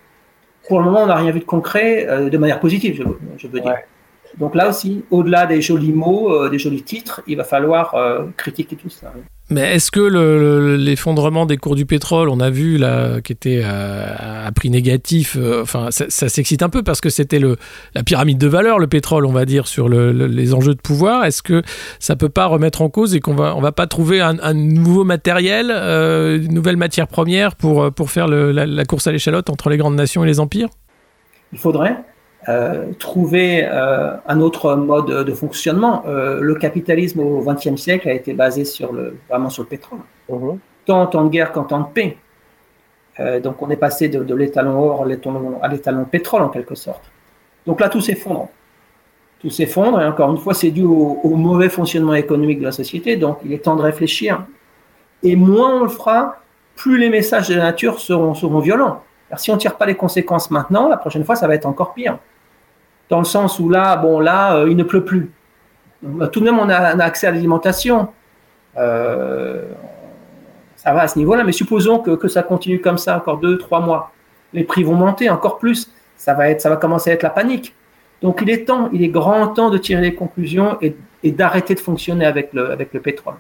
Pour 0.68 0.79
le 0.79 0.85
moment, 0.85 1.05
on 1.05 1.07
n'a 1.07 1.14
rien 1.14 1.31
vu 1.31 1.40
de 1.40 1.47
concret 1.47 2.29
de 2.29 2.37
manière 2.37 2.61
positive, 2.61 3.03
je, 3.38 3.49
veux 3.49 3.61
dire. 3.61 3.77
Donc 4.38 4.55
là 4.55 4.68
aussi, 4.68 5.05
au-delà 5.11 5.47
des 5.47 5.61
jolis 5.61 5.92
mots, 5.92 6.49
des 6.49 6.59
jolis 6.59 6.83
titres, 6.83 7.23
il 7.27 7.37
va 7.37 7.45
falloir 7.45 7.95
critiquer 8.37 8.77
tout 8.77 8.90
ça. 8.90 9.12
Mais 9.53 9.75
est-ce 9.75 9.90
que 9.90 10.77
l'effondrement 10.77 11.45
des 11.45 11.59
cours 11.59 11.75
du 11.75 11.85
pétrole, 11.85 12.31
on 12.31 12.40
a 12.40 12.49
vu 12.49 12.79
là, 12.79 13.21
qui 13.21 13.33
était 13.33 13.62
à, 13.62 14.51
prix 14.55 14.71
négatif, 14.71 15.37
euh, 15.38 15.62
enfin, 15.62 15.88
ça, 15.90 16.29
s'excite 16.29 16.62
un 16.62 16.68
peu 16.68 16.83
parce 16.83 17.01
que 17.01 17.11
c'était 17.11 17.40
la 17.95 18.03
pyramide 18.03 18.38
de 18.38 18.47
valeur, 18.47 18.79
le 18.79 18.87
pétrole, 18.87 19.27
on 19.27 19.33
va 19.33 19.45
dire, 19.45 19.66
sur 19.66 19.88
les 19.88 20.55
enjeux 20.55 20.75
de 20.75 20.81
pouvoir. 20.81 21.25
Est-ce 21.25 21.42
que 21.42 21.62
ça 21.99 22.16
peut 22.16 22.29
pas 22.31 22.47
remettre 22.47 22.81
en 22.81 22.88
cause 22.88 23.14
et 23.14 23.21
qu'on 23.21 23.35
va, 23.35 23.55
on 23.55 23.61
va 23.61 23.73
pas 23.73 23.87
trouver 23.87 24.21
un, 24.21 24.55
nouveau 24.55 25.05
matériel, 25.05 25.71
euh, 25.71 26.40
une 26.40 26.55
nouvelle 26.55 26.77
matière 26.77 27.07
première 27.07 27.55
pour, 27.55 27.92
pour 27.92 28.11
faire 28.11 28.29
la, 28.29 28.64
la 28.64 28.85
course 28.85 29.07
à 29.07 29.12
l'échalote 29.12 29.51
entre 29.51 29.68
les 29.68 29.77
grandes 29.77 29.97
nations 29.97 30.25
et 30.25 30.27
les 30.27 30.40
empires? 30.40 30.68
Il 31.53 31.59
faudrait. 31.59 31.97
Euh, 32.48 32.92
trouver 32.98 33.64
euh, 33.64 34.16
un 34.26 34.40
autre 34.40 34.74
mode 34.74 35.07
de 35.07 35.33
fonctionnement. 35.33 36.02
Euh, 36.07 36.40
le 36.40 36.57
capitalisme 36.57 37.20
au 37.20 37.40
XXe 37.40 37.76
siècle 37.76 38.09
a 38.09 38.12
été 38.14 38.33
basé 38.33 38.64
sur 38.64 38.92
le, 38.92 39.16
vraiment 39.28 39.48
sur 39.48 39.62
le 39.62 39.68
pétrole, 39.68 40.00
mhm. 40.28 40.59
tant 40.85 41.02
en 41.02 41.07
temps 41.07 41.24
de 41.24 41.28
guerre 41.28 41.52
qu'en 41.52 41.62
temps 41.62 41.81
de 41.81 41.92
paix. 41.94 42.16
donc 43.44 43.62
on 43.62 43.70
est 43.70 43.76
passé 43.76 44.09
de, 44.09 44.35
l'étalon 44.35 44.76
or 44.76 45.07
à 45.62 45.68
l'étalon 45.68 46.05
pétrole 46.05 46.42
en 46.42 46.48
quelque 46.48 46.74
sorte. 46.74 47.12
Donc 47.64 47.81
là 47.81 47.88
tout 47.88 48.00
s'effondre. 48.00 48.48
Tout 49.38 49.50
s'effondre 49.50 50.00
et 50.00 50.07
encore 50.07 50.33
une 50.33 50.38
fois 50.38 50.55
c'est 50.55 50.72
dû 50.72 50.83
au, 50.83 51.37
mauvais 51.37 51.68
fonctionnement 51.68 52.14
économique 52.14 52.59
de 52.59 52.64
la 52.64 52.72
société. 52.72 53.16
Donc 53.16 53.38
il 53.44 53.52
est 53.52 53.59
temps 53.59 53.76
de 53.76 53.83
réfléchir. 53.83 54.44
Et 55.22 55.37
moins 55.37 55.76
on 55.76 55.83
le 55.85 55.90
fera, 55.90 56.38
plus 56.74 56.98
les 56.98 57.09
messages 57.09 57.50
de 57.50 57.55
la 57.55 57.62
nature 57.62 58.00
seront, 58.00 58.35
seront 58.35 58.59
violents. 58.59 59.00
Alors, 59.31 59.38
si 59.38 59.52
on 59.52 59.55
ne 59.55 59.61
tire 59.61 59.76
pas 59.76 59.87
les 59.87 59.94
conséquences 59.94 60.50
maintenant, 60.50 60.88
la 60.88 60.96
prochaine 60.96 61.24
fois, 61.24 61.37
ça 61.37 61.46
va 61.46 61.55
être 61.55 61.66
encore 61.66 61.94
pire 61.94 62.18
dans 63.12 63.18
le 63.18 63.27
sens 63.27 63.59
où 63.59 63.68
là, 63.68 63.96
bon, 63.96 64.20
là, 64.20 64.57
euh, 64.57 64.70
il 64.70 64.75
ne 64.75 64.85
pleut 64.85 65.05
plus. 65.05 65.31
Tout 66.33 66.40
de 66.40 66.44
même, 66.46 66.59
on 66.59 66.70
a, 66.70 67.05
accès 67.05 67.27
à 67.27 67.31
l'alimentation. 67.31 68.09
Euh, 68.79 69.64
ça 70.77 70.94
va 70.94 71.03
à 71.03 71.09
ce 71.09 71.18
niveau-là, 71.18 71.44
mais 71.44 71.53
supposons 71.53 71.98
que, 71.98 72.27
ça 72.29 72.42
continue 72.42 72.81
comme 72.81 72.96
ça 72.96 73.18
encore 73.18 73.37
deux, 73.37 73.59
trois 73.59 73.81
mois. 73.81 74.12
Les 74.55 74.64
prix 74.64 74.83
vont 74.83 74.94
monter 74.94 75.29
encore 75.29 75.59
plus. 75.59 75.90
Ça 76.16 76.33
va, 76.33 76.48
être, 76.48 76.62
ça 76.62 76.70
va 76.70 76.77
commencer 76.77 77.11
à 77.11 77.12
être 77.12 77.22
la 77.22 77.29
panique. 77.29 77.75
Donc 78.22 78.40
il 78.40 78.48
est 78.48 78.64
temps, 78.64 78.88
il 78.94 79.03
est 79.03 79.09
grand 79.09 79.48
temps 79.48 79.68
de 79.68 79.77
tirer 79.77 80.01
les 80.01 80.14
conclusions 80.14 80.79
et, 80.81 80.96
d'arrêter 81.33 81.75
de 81.75 81.81
fonctionner 81.81 82.25
avec 82.25 82.55
le, 82.55 82.70
avec 82.70 82.94
le 82.94 83.01
pétrole. 83.01 83.35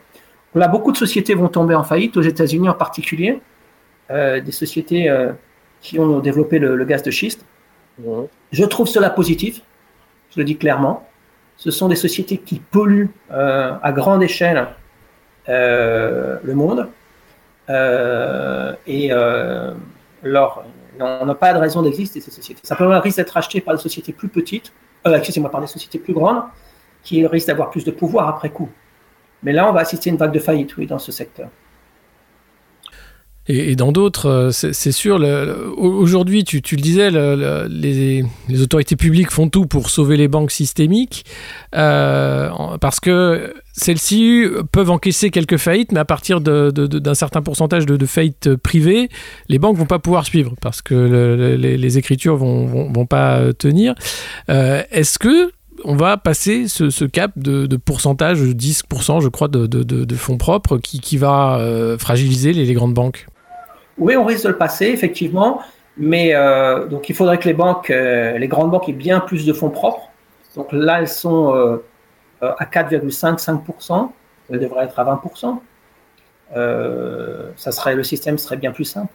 Là, 0.54 0.68
beaucoup 0.68 0.92
de 0.92 0.98
sociétés 0.98 1.32
vont 1.32 1.48
tomber 1.48 1.74
en 1.74 1.82
faillite, 1.82 2.14
aux 2.18 2.22
États-Unis 2.22 2.68
en 2.68 2.74
particulier, 2.74 3.40
euh, 4.10 4.38
des 4.42 4.52
sociétés 4.52 5.10
qui 5.80 5.98
ont 5.98 6.18
développé 6.18 6.58
le 6.58 6.84
gaz 6.84 7.02
de 7.02 7.10
schiste. 7.10 7.46
Je 8.52 8.64
trouve 8.64 8.86
cela 8.86 9.10
positif, 9.10 9.62
je 10.34 10.40
le 10.40 10.44
dis 10.44 10.56
clairement. 10.56 11.06
Ce 11.56 11.70
sont 11.70 11.88
des 11.88 11.96
sociétés 11.96 12.38
qui 12.38 12.58
polluent 12.58 13.10
euh, 13.30 13.74
à 13.82 13.92
grande 13.92 14.22
échelle 14.22 14.66
euh, 15.48 16.38
le 16.42 16.54
monde. 16.54 16.88
Euh, 17.70 18.74
et 18.86 19.10
leur, 20.22 20.64
on 20.98 21.26
n'a 21.26 21.34
pas 21.34 21.52
de 21.52 21.58
raison 21.58 21.82
d'exister, 21.82 22.20
ces 22.20 22.30
sociétés. 22.30 22.60
Simplement, 22.64 22.94
elles 22.94 23.00
risquent 23.00 23.18
d'être 23.18 23.36
achetées 23.36 23.60
par 23.60 23.74
des 23.74 23.80
sociétés 23.80 24.12
plus 24.12 24.28
petites, 24.28 24.72
excusez-moi, 25.04 25.50
par 25.50 25.60
des 25.60 25.66
sociétés 25.66 25.98
plus 25.98 26.14
grandes, 26.14 26.42
qui 27.02 27.26
risquent 27.26 27.48
d'avoir 27.48 27.70
plus 27.70 27.84
de 27.84 27.90
pouvoir 27.90 28.28
après 28.28 28.50
coup. 28.50 28.68
Mais 29.42 29.52
là, 29.52 29.68
on 29.68 29.72
va 29.72 29.80
assister 29.80 30.10
à 30.10 30.12
une 30.12 30.18
vague 30.18 30.32
de 30.32 30.38
faillite, 30.38 30.78
dans 30.86 30.98
ce 30.98 31.12
secteur. 31.12 31.48
Et, 33.48 33.74
dans 33.74 33.90
d'autres, 33.90 34.26
euh, 34.26 34.50
c'est 34.52 34.92
sûr, 34.92 35.20
aujourd'hui, 35.76 36.44
tu, 36.44 36.60
le 36.76 36.80
disais, 36.80 37.10
les, 37.10 38.24
autorités 38.62 38.94
publiques 38.94 39.30
font 39.30 39.48
tout 39.48 39.66
pour 39.66 39.90
sauver 39.90 40.16
les 40.16 40.28
banques 40.28 40.52
systémiques, 40.52 41.24
euh, 41.74 42.50
parce 42.80 43.00
que 43.00 43.52
celles-ci 43.72 44.44
peuvent 44.70 44.90
encaisser 44.90 45.30
quelques 45.30 45.56
faillites, 45.56 45.90
mais 45.90 46.00
à 46.00 46.04
partir 46.04 46.40
d'un 46.40 47.14
certain 47.14 47.42
pourcentage 47.42 47.84
de, 47.84 48.06
faillites 48.06 48.54
privées, 48.56 49.08
les 49.48 49.58
banques 49.58 49.76
vont 49.76 49.86
pas 49.86 49.98
pouvoir 49.98 50.24
suivre, 50.24 50.54
parce 50.60 50.80
que 50.80 51.56
les, 51.58 51.98
écritures 51.98 52.36
vont, 52.36 52.66
vont, 52.92 53.06
pas 53.06 53.52
tenir. 53.54 53.94
Euh, 54.50 54.82
est-ce 54.92 55.18
que 55.18 55.50
on 55.84 55.96
va 55.96 56.16
passer 56.16 56.68
ce, 56.68 57.04
cap 57.04 57.32
de, 57.36 57.66
pourcentage, 57.76 58.40
10% 58.40 59.20
je 59.20 59.28
crois, 59.28 59.48
de, 59.48 60.14
fonds 60.14 60.38
propres 60.38 60.78
qui, 60.78 61.16
va 61.16 61.58
fragiliser 61.98 62.52
les, 62.52 62.72
grandes 62.74 62.94
banques? 62.94 63.26
Oui, 63.98 64.16
on 64.16 64.24
risque 64.24 64.44
de 64.44 64.48
le 64.48 64.58
passer, 64.58 64.86
effectivement. 64.86 65.62
Mais 65.96 66.34
euh, 66.34 66.86
donc 66.86 67.08
il 67.08 67.14
faudrait 67.14 67.38
que 67.38 67.44
les 67.44 67.54
banques, 67.54 67.90
euh, 67.90 68.38
les 68.38 68.48
grandes 68.48 68.70
banques 68.70 68.88
aient 68.88 68.94
bien 68.94 69.20
plus 69.20 69.44
de 69.44 69.52
fonds 69.52 69.70
propres. 69.70 70.08
Donc 70.56 70.68
là, 70.72 71.00
elles 71.00 71.08
sont 71.08 71.54
euh, 71.54 71.76
à 72.40 72.64
4,5-5%. 72.64 74.10
Elles 74.50 74.60
devraient 74.60 74.84
être 74.84 74.98
à 74.98 75.04
20%. 75.04 75.58
ça 77.56 77.72
serait, 77.72 77.94
le 77.94 78.04
système 78.04 78.38
serait 78.38 78.56
bien 78.56 78.72
plus 78.72 78.84
simple. 78.84 79.12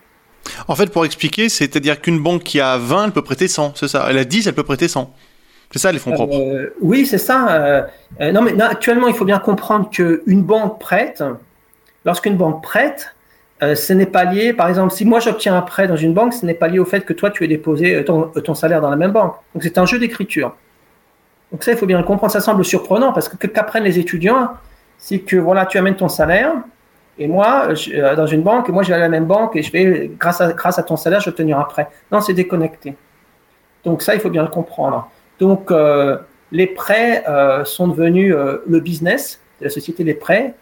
En 0.68 0.76
fait, 0.76 0.92
pour 0.92 1.06
expliquer, 1.06 1.50
c'est-à-dire 1.50 2.00
qu'une 2.00 2.22
banque 2.22 2.44
qui 2.44 2.60
a 2.60 2.78
20, 2.78 3.06
elle 3.06 3.12
peut 3.12 3.22
prêter 3.22 3.48
100, 3.48 3.74
c'est 3.76 3.88
ça 3.88 4.08
Elle 4.10 4.18
a 4.18 4.24
10, 4.24 4.48
elle 4.48 4.54
peut 4.54 4.64
prêter 4.64 4.88
100. 4.88 5.14
C'est 5.72 5.80
ça 5.80 5.92
les 5.92 6.00
fonds 6.00 6.14
propres 6.14 6.72
Oui, 6.80 7.06
c'est 7.06 7.18
ça. 7.18 7.88
non, 8.20 8.42
mais 8.42 8.60
actuellement, 8.62 9.08
il 9.08 9.14
faut 9.14 9.26
bien 9.26 9.40
comprendre 9.40 9.90
qu'une 9.90 10.44
banque 10.44 10.80
prête, 10.80 11.24
lorsqu'une 12.06 12.38
banque 12.38 12.64
prête, 12.64 13.14
euh, 13.64 13.74
ce 13.74 13.92
n'est 13.92 14.06
pas 14.06 14.24
lié, 14.24 14.54
par 14.54 14.70
exemple, 14.70 14.94
si 14.94 15.04
moi 15.04 15.20
j'obtiens 15.20 15.58
un 15.58 15.62
prêt 15.62 15.88
dans 15.88 15.96
une 15.96 16.14
banque, 16.14 16.34
ce 16.34 16.46
n'est 16.46 16.54
pas 16.54 16.68
lié 16.68 16.78
au 16.78 16.86
fait 16.86 17.02
que 17.02 17.14
toi 17.14 17.32
tu 17.32 17.44
aies 17.44 17.48
déposé 17.48 17.96
euh, 17.96 18.04
euh, 18.08 18.42
ton, 18.42 18.54
salaire 18.54 18.82
dans 18.82 18.90
la 18.90 18.96
même 18.96 19.12
banque. 19.12 19.36
Donc 19.54 19.64
c'est 19.64 19.80
un 19.80 19.86
jeu 19.86 19.98
d'écriture. 19.98 20.56
Donc 21.52 21.64
ça, 21.64 21.72
il 21.72 21.78
faut 21.78 21.88
bien 21.88 21.98
le 21.98 22.04
comprendre. 22.04 22.32
Ça 22.32 22.40
semble 22.40 22.64
surprenant 22.64 23.14
parce 23.14 23.30
que 23.30 23.48
qu'apprennent 23.48 23.84
les 23.84 23.98
étudiants, 23.98 24.50
c'est 25.00 25.20
que 25.20 25.38
voilà, 25.38 25.66
tu 25.66 25.78
amènes 25.78 25.96
ton 25.96 26.10
salaire 26.10 26.54
et 27.18 27.28
moi, 27.28 27.70
dans 28.16 28.28
une 28.28 28.44
banque, 28.44 28.70
moi 28.70 28.84
je 28.84 28.90
vais 28.90 28.94
à 28.94 29.00
la 29.00 29.10
même 29.10 29.26
banque 29.26 29.56
et 29.56 29.64
je 29.64 29.72
vais, 29.72 30.12
grâce 30.20 30.40
à, 30.40 30.54
grâce 30.54 30.78
à 30.78 30.84
ton 30.84 30.98
salaire, 30.98 31.20
je 31.20 31.26
vais 31.26 31.32
obtenir 31.32 31.58
un 31.58 31.64
prêt. 31.64 31.88
Non, 32.12 32.22
c'est 32.22 32.34
déconnecté. 32.34 32.96
Donc 33.84 34.04
ça, 34.04 34.14
il 34.14 34.22
faut 34.22 34.30
bien 34.30 34.44
le 34.44 34.50
comprendre. 34.50 35.10
Donc 35.40 35.72
les 36.52 36.68
prêts 36.68 37.24
sont 37.66 37.88
devenus 37.88 38.36
le 38.36 38.80
business 38.82 39.42
de 39.62 39.66
la 39.66 39.72
société 39.72 40.04
des 40.04 40.14
prêts 40.14 40.54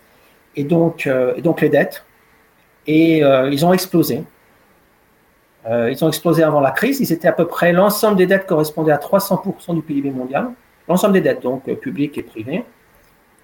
et 0.55 0.63
donc, 0.63 1.07
et 1.07 1.41
donc 1.41 1.59
les 1.59 1.69
dettes 1.69 2.05
et 2.87 3.23
euh, 3.23 3.49
ils 3.51 3.65
ont 3.65 3.73
explosé. 3.73 4.23
Euh, 5.67 5.89
ils 5.91 6.03
ont 6.03 6.07
explosé 6.07 6.43
avant 6.43 6.61
la 6.61 6.71
crise. 6.71 6.99
Ils 6.99 7.11
étaient 7.11 7.27
à 7.27 7.33
peu 7.33 7.47
près 7.47 7.73
l'ensemble 7.73 8.17
des 8.17 8.27
dettes 8.27 8.45
correspondait 8.45 8.91
à 8.91 8.97
300% 8.97 9.75
du 9.75 9.81
PIB 9.81 10.11
mondial, 10.11 10.49
l'ensemble 10.87 11.13
des 11.13 11.21
dettes 11.21 11.41
donc 11.41 11.67
euh, 11.67 11.75
publiques 11.75 12.17
et 12.17 12.23
privées. 12.23 12.63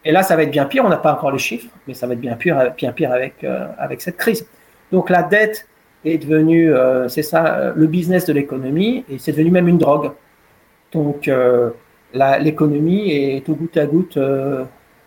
Et 0.04 0.12
là, 0.12 0.24
ça 0.24 0.36
va 0.36 0.44
être 0.44 0.52
bien 0.52 0.66
pire. 0.66 0.84
On 0.86 0.90
n'a 0.90 0.98
pas 0.98 1.14
encore 1.14 1.32
les 1.32 1.40
chiffres, 1.40 1.70
mais 1.88 1.94
ça 1.94 2.08
va 2.08 2.14
être 2.14 2.20
bien 2.20 2.36
pire, 2.36 2.74
bien 2.76 2.92
pire 2.92 3.12
avec 3.12 3.44
avec 3.78 4.02
cette 4.02 4.18
crise. 4.18 4.48
Donc 4.92 5.12
la 5.12 5.22
dette 5.22 5.68
est 6.04 6.18
devenue, 6.18 6.74
c'est 7.08 7.22
ça, 7.22 7.72
le 7.76 7.86
business 7.86 8.26
de 8.26 8.34
l'économie, 8.34 9.06
et 9.12 9.20
c'est 9.20 9.32
devenu 9.32 9.52
même 9.52 9.68
une 9.68 9.78
drogue. 9.78 10.10
Donc 10.92 11.30
l'économie 12.16 13.12
est 13.12 13.48
au 13.48 13.54
goutte 13.54 13.78
à 13.78 13.86
goutte 13.86 14.18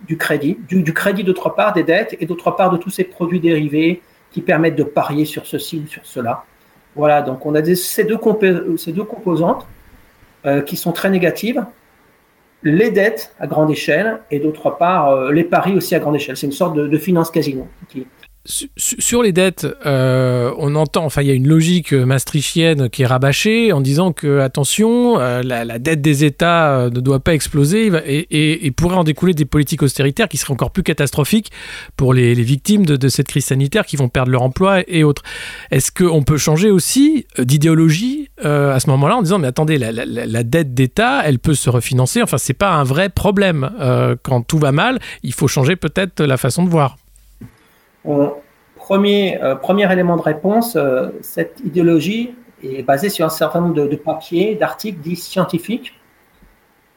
du 0.06 0.16
crédit, 0.16 0.58
du, 0.68 0.82
du 0.82 0.92
crédit 0.92 1.24
d'autre 1.24 1.50
part 1.50 1.72
des 1.72 1.82
dettes 1.82 2.16
et 2.20 2.26
d'autre 2.26 2.50
part 2.50 2.70
de 2.70 2.76
tous 2.76 2.90
ces 2.90 3.04
produits 3.04 3.40
dérivés, 3.40 4.02
qui 4.34 4.42
permettent 4.42 4.74
de 4.74 4.82
parier 4.82 5.26
sur 5.26 5.46
ceci 5.46 5.80
ou 5.84 5.86
sur 5.86 6.04
cela. 6.04 6.44
Voilà, 6.96 7.22
donc 7.22 7.46
on 7.46 7.54
a 7.54 7.64
ces, 7.76 8.02
deux 8.02 8.18
ces 8.76 8.90
deux 8.90 9.04
composantes 9.04 9.64
euh, 10.44 10.60
qui 10.60 10.76
sont 10.76 10.90
très 10.90 11.08
négatives. 11.08 11.64
Les 12.64 12.90
dettes 12.90 13.32
à 13.38 13.46
grande 13.46 13.70
échelle 13.70 14.18
et 14.32 14.40
d'autre 14.40 14.70
part 14.70 15.10
euh, 15.10 15.30
les 15.30 15.44
paris 15.44 15.76
aussi 15.76 15.94
à 15.94 16.00
grande 16.00 16.16
échelle. 16.16 16.36
C'est 16.36 16.46
une 16.46 16.52
sorte 16.52 16.74
de, 16.74 16.98
finance 16.98 17.30
casino 17.30 17.68
qui, 17.88 18.08
sur 18.46 19.22
les 19.22 19.32
dettes, 19.32 19.66
euh, 19.86 20.52
on 20.58 20.74
entend, 20.74 21.06
enfin, 21.06 21.22
il 21.22 21.28
y 21.28 21.30
a 21.30 21.34
une 21.34 21.48
logique 21.48 21.94
maastrichtienne 21.94 22.90
qui 22.90 23.02
est 23.02 23.06
rabâchée 23.06 23.72
en 23.72 23.80
disant 23.80 24.12
que, 24.12 24.40
attention, 24.40 25.18
euh, 25.18 25.42
la, 25.42 25.78
dette 25.78 26.02
des 26.02 26.24
États 26.24 26.76
euh, 26.76 26.90
ne 26.90 27.00
doit 27.00 27.20
pas 27.20 27.32
exploser 27.32 27.90
et, 28.06 28.70
pourrait 28.72 28.96
en 28.96 29.04
découler 29.04 29.32
des 29.32 29.46
politiques 29.46 29.82
austéritaires 29.82 30.28
qui 30.28 30.36
seraient 30.36 30.52
encore 30.52 30.72
plus 30.72 30.82
catastrophiques 30.82 31.52
pour 31.96 32.12
les, 32.12 32.34
victimes 32.34 32.84
de, 32.84 33.08
cette 33.08 33.28
crise 33.28 33.46
sanitaire 33.46 33.86
qui 33.86 33.96
vont 33.96 34.10
perdre 34.10 34.30
leur 34.30 34.42
emploi 34.42 34.82
et 34.88 35.04
autres. 35.04 35.22
Est-ce 35.70 35.90
qu'on 35.90 36.22
peut 36.22 36.36
changer 36.36 36.70
aussi 36.70 37.26
d'idéologie 37.38 38.28
à 38.42 38.78
ce 38.78 38.90
moment-là 38.90 39.16
en 39.16 39.22
disant, 39.22 39.38
mais 39.38 39.48
attendez, 39.48 39.78
la, 39.78 40.42
dette 40.42 40.74
d'État, 40.74 41.22
elle 41.24 41.38
peut 41.38 41.54
se 41.54 41.70
refinancer, 41.70 42.22
enfin, 42.22 42.36
c'est 42.36 42.52
pas 42.52 42.72
un 42.72 42.84
vrai 42.84 43.08
problème. 43.08 43.70
quand 44.22 44.42
tout 44.42 44.58
va 44.58 44.72
mal, 44.72 44.98
il 45.22 45.32
faut 45.32 45.48
changer 45.48 45.76
peut-être 45.76 46.22
la 46.22 46.36
façon 46.36 46.64
de 46.64 46.68
voir 46.68 46.96
premier, 48.84 49.42
euh, 49.42 49.54
premier 49.54 49.90
élément 49.90 50.16
de 50.16 50.22
réponse, 50.22 50.76
euh, 50.76 51.08
cette 51.22 51.60
idéologie 51.64 52.34
est 52.62 52.82
basée 52.82 53.08
sur 53.08 53.24
un 53.26 53.30
certain 53.30 53.60
nombre 53.60 53.74
de, 53.74 53.96
papiers, 53.96 54.54
d'articles 54.54 55.00
dits 55.00 55.16
scientifiques. 55.16 55.98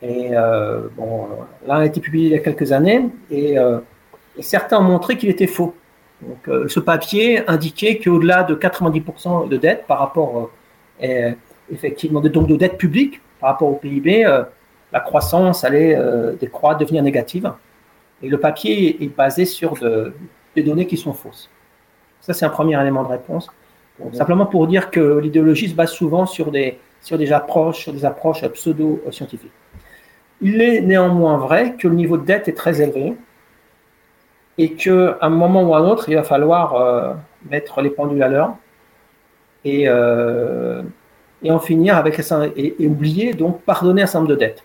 Et 0.02 0.30
euh, 0.34 0.88
bon, 0.96 1.28
l'un 1.66 1.80
a 1.80 1.86
été 1.86 2.00
publié 2.00 2.28
il 2.28 2.32
y 2.34 2.36
a 2.36 2.40
quelques 2.40 2.72
années 2.72 3.10
et, 3.32 3.58
certains 4.40 4.78
ont 4.78 4.84
montré 4.84 5.18
qu'il 5.18 5.30
était 5.30 5.48
faux. 5.48 5.74
Donc, 6.22 6.70
ce 6.70 6.80
papier 6.80 7.42
indiquait 7.50 7.98
qu'au-delà 7.98 8.44
de 8.44 8.54
90% 8.54 9.50
de 9.50 9.58
dette 9.58 9.88
par 9.88 9.98
rapport, 9.98 10.52
effectivement, 11.72 12.22
donc 12.22 12.48
de 12.48 12.56
dette 12.56 12.78
publique 12.78 13.20
par 13.40 13.50
rapport 13.50 13.70
au 13.70 13.74
PIB, 13.74 14.24
la 14.94 15.00
croissance 15.00 15.64
allait 15.64 15.98
décroître, 16.40 16.80
devenir 16.80 17.02
négative. 17.02 17.52
Et 18.22 18.30
le 18.30 18.40
papier 18.40 19.04
est 19.04 19.08
basé 19.08 19.46
sur 19.46 19.74
de, 19.74 20.14
des 20.58 20.64
données 20.64 20.88
qui 20.88 20.98
sont 20.98 21.14
fausses. 21.14 21.50
Ça, 22.22 22.34
c'est 22.34 22.46
un 22.46 22.50
premier 22.50 22.80
élément 22.82 23.04
de 23.04 23.10
réponse. 23.10 23.48
simplement 24.12 24.46
pour 24.46 24.68
dire 24.68 24.92
que 24.92 25.20
l'idéologie 25.20 25.70
se 25.70 25.76
base 25.76 25.92
souvent 25.92 26.26
sur 26.26 26.52
des, 26.52 26.80
sur 27.02 27.18
des 27.18 27.32
approches, 27.32 27.80
sur 27.84 27.94
des 27.94 28.06
approches 28.06 28.46
pseudo-scientifiques. 28.46 29.58
Il 30.42 30.62
est 30.62 30.82
néanmoins 30.82 31.38
vrai 31.38 31.76
que 31.80 31.88
le 31.88 31.96
niveau 31.96 32.18
de 32.18 32.26
dette 32.26 32.48
est 32.48 32.58
très 32.64 32.82
élevé 32.82 33.16
et 34.58 34.74
qu'à 34.74 35.18
un 35.22 35.30
moment 35.30 35.64
ou 35.64 35.74
à 35.74 35.80
un 35.80 35.86
autre, 35.86 36.10
il 36.10 36.16
va 36.16 36.24
falloir 36.24 36.76
euh, 36.76 37.14
mettre 37.50 37.82
les 37.82 37.90
pendules 37.90 38.22
à 38.24 38.28
l'heure 38.28 38.56
et, 39.64 39.86
euh, 39.88 40.82
et 41.44 41.52
en 41.52 41.60
finir 41.60 41.98
avec 41.98 42.20
et, 42.20 42.84
et, 42.84 42.88
oublier, 42.88 43.34
donc 43.34 43.62
pardonner 43.62 44.02
un 44.02 44.06
certain 44.08 44.20
nombre 44.20 44.32
de 44.32 44.40
dettes. 44.40 44.64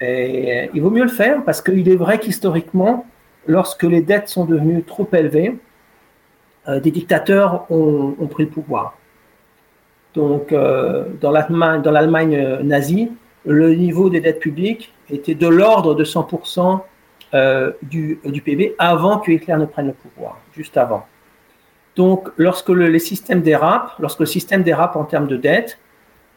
Et 0.00 0.70
il 0.74 0.80
vaut 0.80 0.90
mieux 0.90 1.02
le 1.02 1.16
faire 1.22 1.42
parce 1.44 1.60
qu'il 1.60 1.88
est 1.88 1.96
vrai 1.96 2.18
qu'historiquement, 2.18 3.04
lorsque 3.48 3.82
les 3.82 4.02
dettes 4.02 4.28
sont 4.28 4.44
devenues 4.44 4.84
trop 4.84 5.08
élevées, 5.12 5.58
euh, 6.68 6.78
des 6.80 6.92
dictateurs 6.92 7.66
ont, 7.70 8.12
pris 8.30 8.44
le 8.44 8.50
pouvoir. 8.50 8.96
Donc, 10.14 10.52
euh, 10.52 11.04
dans 11.20 11.32
l'Allemagne 11.32 12.36
euh, 12.36 12.62
nazie, 12.62 13.10
le 13.46 13.74
niveau 13.74 14.10
des 14.10 14.20
dettes 14.20 14.38
publiques 14.38 14.92
était 15.10 15.34
de 15.34 15.48
l'ordre 15.48 15.94
de 15.94 16.04
100% 16.04 16.80
du, 17.82 18.20
du, 18.24 18.40
PIB 18.40 18.74
avant 18.78 19.18
que 19.18 19.30
Hitler 19.30 19.56
ne 19.56 19.66
prenne 19.66 19.88
le 19.88 19.92
pouvoir, 19.92 20.38
juste 20.54 20.76
avant. 20.76 21.04
Donc, 21.96 22.28
lorsque 22.36 22.70
le, 22.70 22.86
les 22.88 22.98
systèmes 22.98 23.42
dérapent, 23.42 23.92
lorsque 23.98 24.20
le 24.20 24.26
système 24.26 24.62
dérape 24.62 24.96
en 24.96 25.04
termes 25.04 25.26
de 25.26 25.36
dette, 25.36 25.78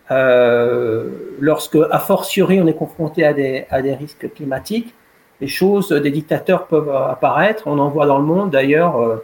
lorsque, 0.09 1.77
a 1.89 1.99
fortiori, 1.99 2.61
on 2.61 2.67
est 2.67 2.73
confronté 2.73 3.25
à 3.25 3.33
des, 3.33 3.65
à 3.69 3.81
des 3.81 3.93
risques 3.93 4.33
climatiques, 4.33 4.93
les 5.41 5.47
choses, 5.47 5.89
des 5.89 6.11
dictateurs 6.11 6.67
peuvent 6.67 6.95
apparaître. 6.95 7.63
On 7.65 7.79
en 7.79 7.89
voit 7.89 8.05
dans 8.05 8.19
le 8.19 8.23
monde 8.23 8.51
d'ailleurs 8.51 9.01
euh, 9.01 9.17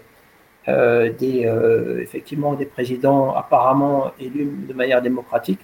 euh, 0.67 1.13
des, 1.13 1.45
euh, 1.45 2.01
effectivement 2.01 2.55
des 2.55 2.65
présidents 2.65 3.35
apparemment 3.35 4.11
élus 4.19 4.51
de 4.67 4.73
manière 4.73 5.01
démocratique, 5.01 5.59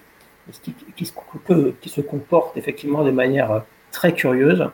qui, 0.96 1.06
se 1.06 2.00
comportent 2.00 2.56
effectivement 2.56 3.02
de 3.02 3.10
manière 3.10 3.64
très 3.90 4.12
curieuse 4.12 4.68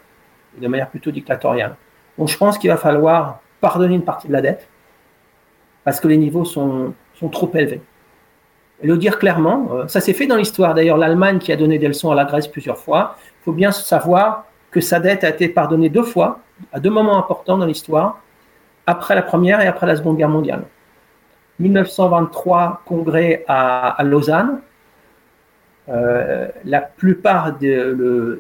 de 0.61 0.69
manière 0.69 0.91
plutôt 0.91 1.13
dictatoriale. 1.13 1.77
Donc 2.19 2.29
je 2.29 2.37
pense 2.37 2.59
qu'il 2.59 2.71
va 2.71 2.77
falloir 2.77 3.41
pardonner 3.61 3.95
une 3.95 4.05
partie 4.05 4.27
de 4.27 4.33
la 4.33 4.43
dette 4.43 4.69
parce 5.85 6.01
que 6.01 6.09
les 6.09 6.17
niveaux 6.17 6.45
sont, 6.45 6.93
sont 7.15 7.29
trop 7.29 7.49
élevés. 7.55 7.81
Et 8.83 8.87
le 8.89 8.99
dire 8.99 9.19
clairement, 9.19 9.87
ça 9.87 10.01
s'est 10.01 10.13
fait 10.13 10.27
dans 10.27 10.37
l'histoire. 10.37 10.75
D'ailleurs, 10.75 10.97
l'Allemagne 10.97 11.39
qui 11.39 11.53
a 11.53 11.57
donné 11.57 11.79
des 11.79 11.87
leçons 11.87 12.11
à 12.11 12.17
la 12.17 12.25
Grèce 12.25 12.49
plusieurs 12.49 12.79
fois, 12.79 13.17
il 13.41 13.45
faut 13.45 13.53
bien 13.53 13.71
savoir 13.71 14.50
que 14.71 14.81
sa 14.81 15.01
dette 15.01 15.25
a 15.25 15.31
été 15.31 15.49
pardonnée 15.49 15.89
deux 15.89 16.03
fois, 16.03 16.41
à 16.73 16.81
deux 16.81 16.91
moments 16.91 17.19
importants 17.19 17.59
dans 17.59 17.67
l'histoire, 17.67 18.21
après 18.87 19.15
la 19.15 19.23
Première 19.23 19.61
et 19.61 19.67
après 19.67 19.87
la 19.87 19.97
Seconde 19.97 20.17
Guerre 20.17 20.29
mondiale. 20.29 20.65
1923, 21.59 22.83
congrès 22.87 23.45
à, 23.47 23.97
Lausanne. 24.05 24.61
Euh, 25.89 26.49
la 26.65 26.81
plupart 26.81 27.59
des 27.59 27.83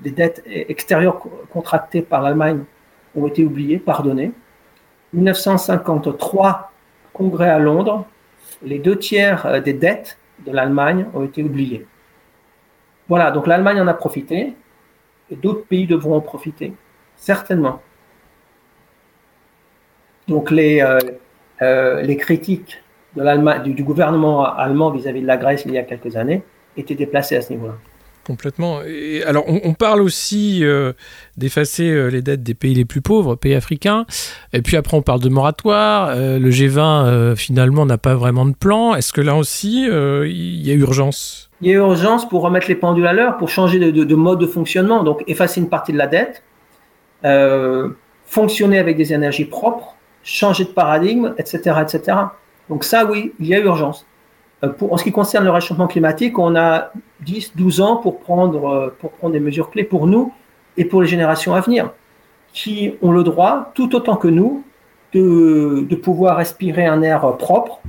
dettes 0.04 0.42
extérieures 0.46 1.20
contractées 1.52 2.02
par 2.02 2.22
l'Allemagne 2.22 2.64
ont 3.16 3.26
été 3.26 3.44
oubliées, 3.44 3.78
pardonnées. 3.78 4.32
1953, 5.12 6.72
congrès 7.12 7.50
à 7.50 7.58
Londres. 7.58 8.06
Les 8.62 8.78
deux 8.78 8.96
tiers 8.96 9.46
euh, 9.46 9.60
des 9.60 9.72
dettes 9.72 10.18
de 10.46 10.52
l'Allemagne 10.52 11.06
ont 11.14 11.24
été 11.24 11.42
oubliées. 11.42 11.86
Voilà, 13.08 13.30
donc 13.30 13.46
l'Allemagne 13.46 13.80
en 13.80 13.88
a 13.88 13.94
profité 13.94 14.54
d'autres 15.34 15.64
pays 15.66 15.86
devront 15.86 16.16
en 16.16 16.20
profiter, 16.20 16.72
certainement. 17.16 17.80
Donc 20.28 20.50
les, 20.50 20.80
euh, 20.80 20.98
euh, 21.62 22.14
critiques 22.14 22.82
du, 23.64 23.82
gouvernement 23.82 24.44
allemand 24.44 24.90
vis-à-vis 24.90 25.22
de 25.22 25.26
la 25.26 25.36
Grèce 25.36 25.64
il 25.66 25.72
y 25.72 25.78
a 25.78 25.82
quelques 25.82 26.16
années 26.16 26.42
étaient 26.76 26.94
déplacées 26.94 27.36
à 27.36 27.42
ce 27.42 27.52
niveau-là. 27.52 27.74
Complètement. 28.26 28.80
Alors, 29.26 29.44
on, 29.46 29.74
parle 29.74 30.00
aussi 30.00 30.60
euh, 30.62 30.92
d'effacer 31.36 31.88
euh, 31.90 32.08
les 32.08 32.22
dettes 32.22 32.42
des 32.42 32.54
pays 32.54 32.74
les 32.74 32.84
plus 32.84 33.00
pauvres, 33.00 33.34
pays 33.34 33.54
africains. 33.54 34.06
Et 34.52 34.62
puis 34.62 34.76
après, 34.76 34.96
on 34.96 35.02
parle 35.02 35.20
de 35.20 35.28
moratoire. 35.28 36.10
Euh, 36.10 36.38
le 36.38 36.50
G20, 36.50 37.36
finalement, 37.36 37.86
n'a 37.86 37.98
pas 37.98 38.14
vraiment 38.14 38.46
de 38.46 38.54
plan. 38.54 38.94
Est-ce 38.94 39.12
que 39.12 39.20
là 39.20 39.36
aussi, 39.36 39.84
il 39.86 40.66
y 40.66 40.70
a 40.70 40.74
urgence? 40.74 41.50
Il 41.60 41.68
y 41.68 41.72
a 41.72 41.76
urgence 41.76 42.28
pour 42.28 42.42
remettre 42.42 42.68
les 42.68 42.74
pendules 42.74 43.06
à 43.06 43.12
l'heure, 43.12 43.36
pour 43.36 43.48
changer 43.48 43.78
de, 43.78 44.14
mode 44.14 44.38
de 44.38 44.46
fonctionnement. 44.46 45.02
Donc, 45.02 45.22
effacer 45.26 45.60
une 45.60 45.68
partie 45.68 45.92
de 45.92 45.98
la 45.98 46.06
dette, 46.06 46.42
fonctionner 48.26 48.78
avec 48.78 48.96
des 48.96 49.12
énergies 49.12 49.44
propres, 49.44 49.96
changer 50.22 50.64
de 50.64 50.70
paradigme, 50.70 51.34
etc., 51.38 51.76
etc. 51.82 52.16
Donc 52.68 52.84
ça, 52.84 53.04
oui, 53.04 53.32
il 53.40 53.48
y 53.48 53.54
a 53.54 53.58
urgence. 53.58 54.06
Euh, 54.62 54.72
en 54.90 54.96
ce 54.96 55.04
qui 55.04 55.12
concerne 55.12 55.44
le 55.44 55.50
réchauffement 55.50 55.86
climatique, 55.86 56.38
on 56.38 56.54
a 56.56 56.92
10, 57.20 57.56
12 57.56 57.80
ans 57.80 57.96
pour 57.96 58.20
prendre, 58.20 58.68
euh, 58.68 58.96
pour 58.98 59.12
prendre 59.12 59.32
des 59.32 59.40
mesures 59.40 59.70
clés 59.70 59.84
pour 59.84 60.06
nous 60.06 60.32
et 60.76 60.84
pour 60.84 61.02
les 61.02 61.08
générations 61.08 61.54
à 61.54 61.60
venir, 61.60 61.90
qui 62.52 62.94
ont 63.02 63.12
le 63.12 63.22
droit, 63.22 63.70
tout 63.74 63.94
autant 63.94 64.16
que 64.16 64.28
nous, 64.28 64.64
de, 65.12 65.94
pouvoir 65.96 66.36
respirer 66.36 66.86
un 66.86 67.02
air 67.02 67.36
propre 67.36 67.80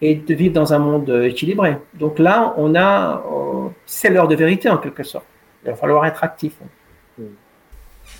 et 0.00 0.14
de 0.14 0.34
vivre 0.34 0.54
dans 0.54 0.72
un 0.72 0.78
monde 0.78 1.10
équilibré. 1.24 1.76
Donc 1.94 2.18
là, 2.18 2.54
on 2.56 2.74
a, 2.74 3.22
euh, 3.30 3.68
c'est 3.84 4.08
l'heure 4.08 4.28
de 4.28 4.34
vérité 4.34 4.70
en 4.70 4.78
quelque 4.78 5.02
sorte. 5.02 5.26
Il 5.64 5.70
va 5.70 5.76
falloir 5.76 6.06
être 6.06 6.24
actif. 6.24 6.54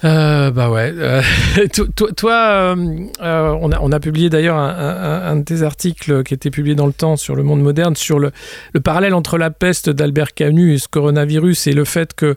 Euh, 0.04 0.50
bah 0.50 0.70
ouais. 0.70 0.92
Euh, 0.96 1.22
toi, 2.16 2.32
euh, 2.32 2.74
on, 3.20 3.72
a, 3.72 3.80
on, 3.80 3.92
a, 3.92 4.00
publié 4.00 4.30
d'ailleurs 4.30 4.56
un, 4.56 5.22
un, 5.24 5.36
de 5.36 5.42
tes 5.42 5.62
articles 5.62 6.22
qui 6.22 6.32
était 6.32 6.50
publié 6.50 6.74
dans 6.74 6.86
le 6.86 6.92
temps 6.92 7.16
sur 7.16 7.34
le 7.34 7.42
monde 7.42 7.60
moderne, 7.60 7.94
sur 7.96 8.18
le, 8.18 8.30
le 8.72 8.80
parallèle 8.80 9.14
entre 9.14 9.36
la 9.36 9.50
peste 9.50 9.90
d'Albert 9.90 10.32
Camus 10.32 10.74
et 10.74 10.78
ce 10.78 10.88
coronavirus 10.88 11.66
et 11.66 11.72
le 11.72 11.84
fait 11.84 12.14
que 12.14 12.36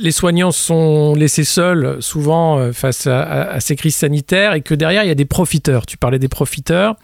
les 0.00 0.10
soignants 0.10 0.50
sont 0.50 1.14
laissés 1.14 1.44
seuls 1.44 1.98
souvent 2.00 2.72
face 2.72 3.06
à, 3.06 3.60
ces 3.60 3.76
crises 3.76 3.96
sanitaires 3.96 4.54
et 4.54 4.60
que 4.60 4.74
derrière 4.74 5.04
il 5.04 5.08
y 5.08 5.10
a 5.10 5.16
des 5.16 5.24
profiteurs. 5.24 5.86
Tu 5.86 5.96
parlais 5.96 6.18
des 6.18 6.28
profiteurs, 6.28 6.96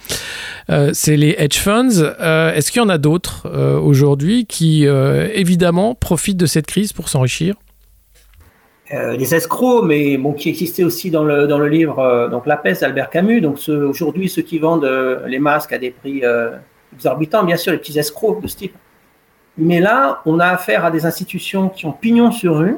c'est 0.93 1.17
les 1.17 1.37
hedge 1.39 1.59
funds. 1.59 2.15
Est-ce 2.21 2.73
qu'il 2.73 2.83
y 2.83 2.85
en 2.85 2.89
a 2.89 2.99
d'autres 2.99 3.49
aujourd'hui 3.79 4.47
qui 4.47 4.85
évidemment 4.85 5.95
profitent 5.95 6.37
de 6.37 6.47
cette 6.47 6.67
crise 6.67 6.93
pour 6.93 7.09
s'enrichir? 7.09 7.55
Euh, 8.93 9.17
les 9.17 9.35
escrocs, 9.35 9.85
mais 9.85 10.21
qui 10.37 10.51
existaient 10.51 10.85
aussi 10.85 11.11
dans 11.11 11.25
le, 11.25 11.47
dans 11.47 11.59
le 11.59 11.69
livre 11.69 11.99
euh, 11.99 12.29
donc 12.29 12.47
La 12.47 12.59
peste 12.59 12.83
d'Albert 12.83 13.09
Camus. 13.09 13.41
Donc 13.41 13.59
aujourd'hui, 13.69 14.29
ceux 14.29 14.43
qui 14.43 14.59
vendent 14.59 14.85
euh, 14.85 15.27
les 15.27 15.39
masques 15.39 15.73
à 15.73 15.79
des 15.79 15.91
prix 15.91 16.23
exorbitants, 16.93 17.45
bien 17.45 17.57
sûr, 17.57 17.73
les 17.73 17.79
petits 17.79 17.99
escrocs 17.99 18.43
de 18.43 18.49
ce 18.49 18.57
type. 18.57 18.77
Mais 19.57 19.81
là, 19.81 20.21
on 20.27 20.41
a 20.41 20.47
affaire 20.47 20.85
à 20.85 20.91
des 20.91 21.07
institutions 21.07 21.69
qui 21.69 21.87
ont 21.87 21.93
pignon 21.93 22.33
sur 22.33 22.59
rue, 22.59 22.77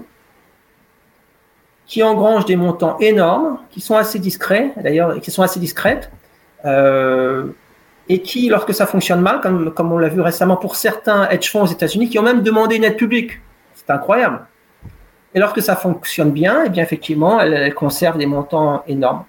qui 1.87 2.03
engrangent 2.03 2.47
des 2.47 2.57
montants 2.57 2.97
énormes, 3.01 3.59
qui 3.71 3.81
sont 3.81 3.97
assez 3.97 4.19
discrets, 4.19 4.73
d'ailleurs, 4.77 5.21
qui 5.21 5.31
sont 5.31 5.43
assez 5.43 5.61
discrètes, 5.61 6.11
et 6.65 8.21
qui, 8.23 8.49
lorsque 8.49 8.75
ça 8.75 8.87
fonctionne 8.87 9.21
mal, 9.21 9.41
comme, 9.41 9.73
comme 9.73 9.93
on 9.93 9.99
l'a 9.99 10.09
vu 10.09 10.21
récemment 10.21 10.57
pour 10.57 10.77
certains 10.77 11.29
hedge 11.29 11.51
funds 11.51 11.63
aux 11.63 11.67
États-Unis, 11.67 12.09
qui 12.09 12.19
ont 12.19 12.23
même 12.23 12.43
demandé 12.43 12.77
une 12.77 12.85
aide 12.85 12.97
publique. 12.97 13.41
C'est 13.75 13.91
incroyable. 13.91 14.47
Et 15.35 15.41
lorsque 15.41 15.61
ça 15.61 15.75
fonctionne 15.75 16.31
bien, 16.31 16.63
et 16.63 16.67
eh 16.67 16.69
bien 16.71 16.83
effectivement, 16.83 17.41
elle, 17.41 17.75
conserve 17.75 18.19
des 18.19 18.27
montants 18.27 18.85
énormes. 18.87 19.25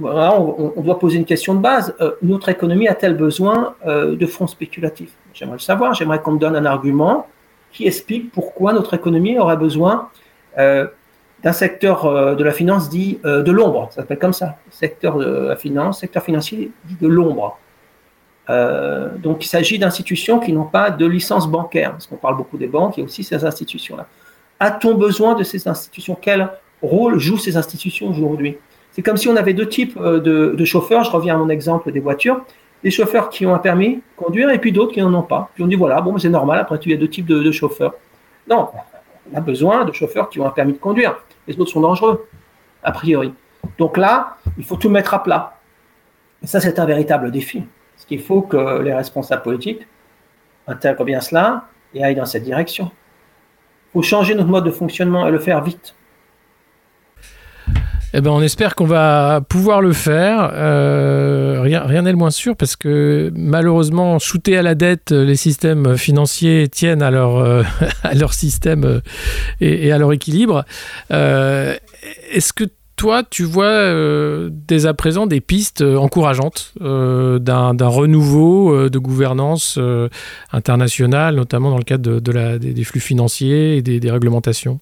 On, 0.00 0.80
doit 0.82 0.98
poser 0.98 1.18
une 1.18 1.24
question 1.24 1.54
de 1.54 1.60
base. 1.60 1.94
Euh, 2.00 2.12
notre 2.22 2.48
économie 2.48 2.88
a-t-elle 2.88 3.16
besoin 3.16 3.74
euh, 3.86 4.16
de 4.16 4.26
fonds 4.26 4.46
spéculatifs? 4.46 5.12
J'aimerais 5.34 5.56
le 5.56 5.60
savoir. 5.60 5.94
J'aimerais 5.94 6.20
qu'on 6.20 6.32
me 6.32 6.38
donne 6.38 6.56
un 6.56 6.64
argument 6.64 7.26
qui 7.72 7.86
explique 7.86 8.32
pourquoi 8.32 8.72
notre 8.72 8.94
économie 8.94 9.38
aurait 9.38 9.56
besoin 9.56 10.08
euh, 10.58 10.86
d'un 11.42 11.52
secteur 11.52 12.36
de 12.36 12.44
la 12.44 12.52
finance 12.52 12.88
dit 12.88 13.18
de 13.24 13.50
l'ombre. 13.50 13.88
Ça 13.90 14.02
s'appelle 14.02 14.18
comme 14.20 14.32
ça. 14.32 14.58
Secteur 14.70 15.18
de 15.18 15.48
la 15.48 15.56
finance, 15.56 15.98
secteur 15.98 16.22
financier 16.22 16.70
dit 16.84 16.96
de 17.00 17.08
l'ombre. 17.08 17.58
donc 18.48 19.44
il 19.44 19.48
s'agit 19.48 19.78
d'institutions 19.80 20.38
qui 20.38 20.52
n'ont 20.52 20.70
pas 20.78 20.90
de 20.90 21.04
licence 21.04 21.48
bancaire. 21.48 21.90
Parce 21.92 22.06
qu'on 22.06 22.16
parle 22.16 22.36
beaucoup 22.36 22.58
des 22.58 22.68
banques, 22.68 22.96
il 22.96 23.00
y 23.00 23.02
a 23.02 23.06
aussi 23.06 23.24
ces 23.24 23.44
institutions-là. 23.44 24.06
A-t-on 24.62 24.94
besoin 24.94 25.34
de 25.34 25.42
ces 25.42 25.66
institutions? 25.66 26.16
Quel 26.20 26.48
rôle 26.82 27.18
jouent 27.18 27.36
ces 27.36 27.56
institutions 27.56 28.08
aujourd'hui? 28.08 28.58
C'est 28.92 29.02
comme 29.02 29.16
si 29.16 29.26
on 29.26 29.34
avait 29.34 29.54
deux 29.54 29.68
types 29.68 29.96
euh, 29.96 30.20
de, 30.54 30.64
chauffeurs. 30.64 31.02
Je 31.02 31.10
reviens 31.10 31.34
à 31.34 31.36
mon 31.36 31.48
exemple 31.48 31.90
des 31.90 31.98
voitures. 31.98 32.44
Des 32.84 32.92
chauffeurs 32.92 33.28
qui 33.28 33.44
ont 33.44 33.56
un 33.56 33.58
permis 33.58 33.96
de 33.96 34.02
conduire 34.14 34.50
et 34.50 34.60
puis 34.60 34.70
d'autres 34.70 34.92
qui 34.92 35.00
n'en 35.00 35.12
ont 35.14 35.24
pas. 35.24 35.50
Puis 35.54 35.64
on 35.64 35.66
dit 35.66 35.74
voilà, 35.74 36.00
bon, 36.00 36.16
c'est 36.16 36.28
normal, 36.28 36.60
après 36.60 36.78
tu 36.78 36.92
as 36.92 36.96
deux 36.96 37.08
types 37.08 37.26
de, 37.26 37.50
chauffeurs. 37.50 37.94
Non, 38.48 38.68
on 39.32 39.36
a 39.36 39.40
besoin 39.40 39.84
de 39.84 39.90
chauffeurs 39.90 40.30
qui 40.30 40.38
ont 40.38 40.46
un 40.46 40.50
permis 40.50 40.74
de 40.74 40.78
conduire. 40.78 41.16
Les 41.48 41.58
autres 41.58 41.72
sont 41.72 41.80
dangereux, 41.80 42.28
a 42.84 42.92
priori. 42.92 43.34
Donc 43.78 43.96
là, 43.96 44.36
il 44.58 44.64
faut 44.64 44.76
tout 44.76 44.90
mettre 44.90 45.12
à 45.12 45.24
plat. 45.24 45.58
Et 46.40 46.46
ça, 46.46 46.60
c'est 46.60 46.78
un 46.78 46.86
véritable 46.86 47.32
défi. 47.32 47.64
Ce 47.96 48.06
qu'il 48.06 48.22
faut 48.22 48.42
que 48.42 48.80
les 48.80 48.94
responsables 48.94 49.42
politiques 49.42 49.88
intègrent 50.68 51.04
bien 51.04 51.20
cela 51.20 51.64
et 51.94 52.04
aillent 52.04 52.14
dans 52.14 52.26
cette 52.26 52.44
direction 52.44 52.92
faut 53.92 54.02
changer 54.02 54.34
notre 54.34 54.48
mode 54.48 54.64
de 54.64 54.70
fonctionnement 54.70 55.26
et 55.26 55.30
le 55.30 55.38
faire 55.38 55.62
vite. 55.62 55.94
Eh 58.14 58.20
ben, 58.20 58.30
on 58.30 58.42
espère 58.42 58.74
qu'on 58.74 58.84
va 58.84 59.40
pouvoir 59.40 59.80
le 59.80 59.94
faire. 59.94 60.50
Euh, 60.52 61.62
rien, 61.62 62.02
n'est 62.02 62.10
le 62.10 62.18
moins 62.18 62.30
sûr 62.30 62.56
parce 62.56 62.76
que 62.76 63.32
malheureusement, 63.34 64.18
shooter 64.18 64.58
à 64.58 64.62
la 64.62 64.74
dette, 64.74 65.12
les 65.12 65.36
systèmes 65.36 65.96
financiers 65.96 66.68
tiennent 66.68 67.00
à 67.00 67.10
leur, 67.10 67.38
euh, 67.38 67.62
à 68.02 68.14
leur 68.14 68.34
système 68.34 68.84
euh, 68.84 69.00
et, 69.62 69.86
et, 69.86 69.92
à 69.92 69.98
leur 69.98 70.12
équilibre. 70.12 70.66
Est-ce 71.10 72.52
que 72.52 72.64
toi, 73.02 73.24
tu 73.28 73.42
vois 73.42 73.64
euh, 73.64 74.48
dès 74.52 74.86
à 74.86 74.94
présent 74.94 75.26
des 75.26 75.40
pistes 75.40 75.80
euh, 75.80 75.96
encourageantes 75.96 76.72
euh, 76.82 77.40
d'un 77.40 77.88
renouveau 77.88 78.88
de 78.88 78.98
gouvernance 79.00 79.76
internationale, 80.52 81.34
notamment 81.34 81.70
dans 81.70 81.78
le 81.78 81.82
cadre 81.82 82.20
de, 82.20 82.32
la, 82.32 82.58
des, 82.58 82.84
flux 82.84 83.00
financiers 83.00 83.76
et 83.76 83.82
des, 83.82 84.08
réglementations 84.08 84.78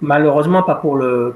Malheureusement, 0.00 0.64
pas 0.64 0.74
pour 0.74 0.96
le, 0.96 1.32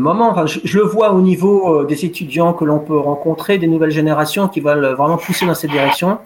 moment. 0.00 0.28
Enfin, 0.28 0.46
je, 0.46 0.76
le 0.76 0.82
vois 0.82 1.12
au 1.12 1.20
niveau 1.20 1.84
des 1.84 2.04
étudiants 2.04 2.52
que 2.52 2.64
l'on 2.64 2.80
peut 2.80 2.98
rencontrer, 2.98 3.58
des 3.58 3.68
nouvelles 3.68 3.92
générations 3.92 4.48
qui 4.48 4.58
veulent 4.58 4.96
vraiment 4.96 5.18
pousser 5.18 5.46
dans 5.46 5.54
cette 5.54 5.70
direction, 5.70 6.18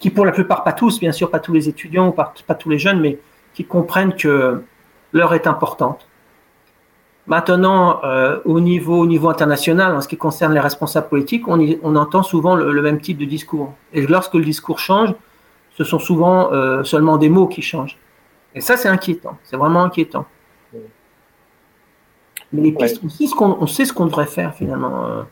qui 0.00 0.10
pour 0.10 0.26
la 0.26 0.32
plupart, 0.32 0.64
pas 0.64 0.72
tous, 0.72 0.98
bien 0.98 1.12
sûr, 1.12 1.30
pas 1.30 1.38
tous 1.38 1.52
les 1.52 1.68
étudiants, 1.68 2.10
pas, 2.10 2.34
pas 2.48 2.56
tous 2.56 2.68
les 2.68 2.80
jeunes, 2.80 2.98
mais 2.98 3.20
qui 3.54 3.64
comprennent 3.64 4.14
que 4.16 4.60
l'heure 5.12 5.34
est 5.34 5.46
importante 5.46 6.08
Maintenant, 7.26 8.00
euh, 8.04 8.38
au, 8.44 8.60
niveau, 8.60 9.00
au 9.00 9.06
niveau 9.06 9.28
international, 9.28 9.96
en 9.96 10.00
ce 10.00 10.06
qui 10.06 10.16
concerne 10.16 10.54
les 10.54 10.60
responsables 10.60 11.08
politiques, 11.08 11.48
on, 11.48 11.58
on 11.82 11.96
entend 11.96 12.22
souvent 12.22 12.54
le, 12.54 12.82
même 12.82 13.00
type 13.00 13.18
de 13.18 13.24
discours. 13.24 13.74
Et 13.92 14.06
lorsque 14.06 14.34
le 14.34 14.44
discours 14.44 14.78
change, 14.78 15.12
ce 15.76 15.82
sont 15.82 15.98
souvent 15.98 16.52
euh, 16.52 16.84
seulement 16.84 17.16
des 17.16 17.28
mots 17.28 17.48
qui 17.48 17.62
changent. 17.62 17.98
Et 18.54 18.60
ça, 18.60 18.76
c'est 18.76 18.88
inquiétant. 18.88 19.36
C'est 19.42 19.56
vraiment 19.56 19.82
inquiétant. 19.82 20.24
Mais 22.52 22.62
les 22.62 22.72
pistes, 22.72 23.00
on 23.02 23.66
sait 23.66 23.84
ce 23.84 23.92
qu'on 23.92 24.06
devrait 24.06 24.26
faire 24.26 24.54
finalement. 24.54 25.06
Euh, 25.06 25.22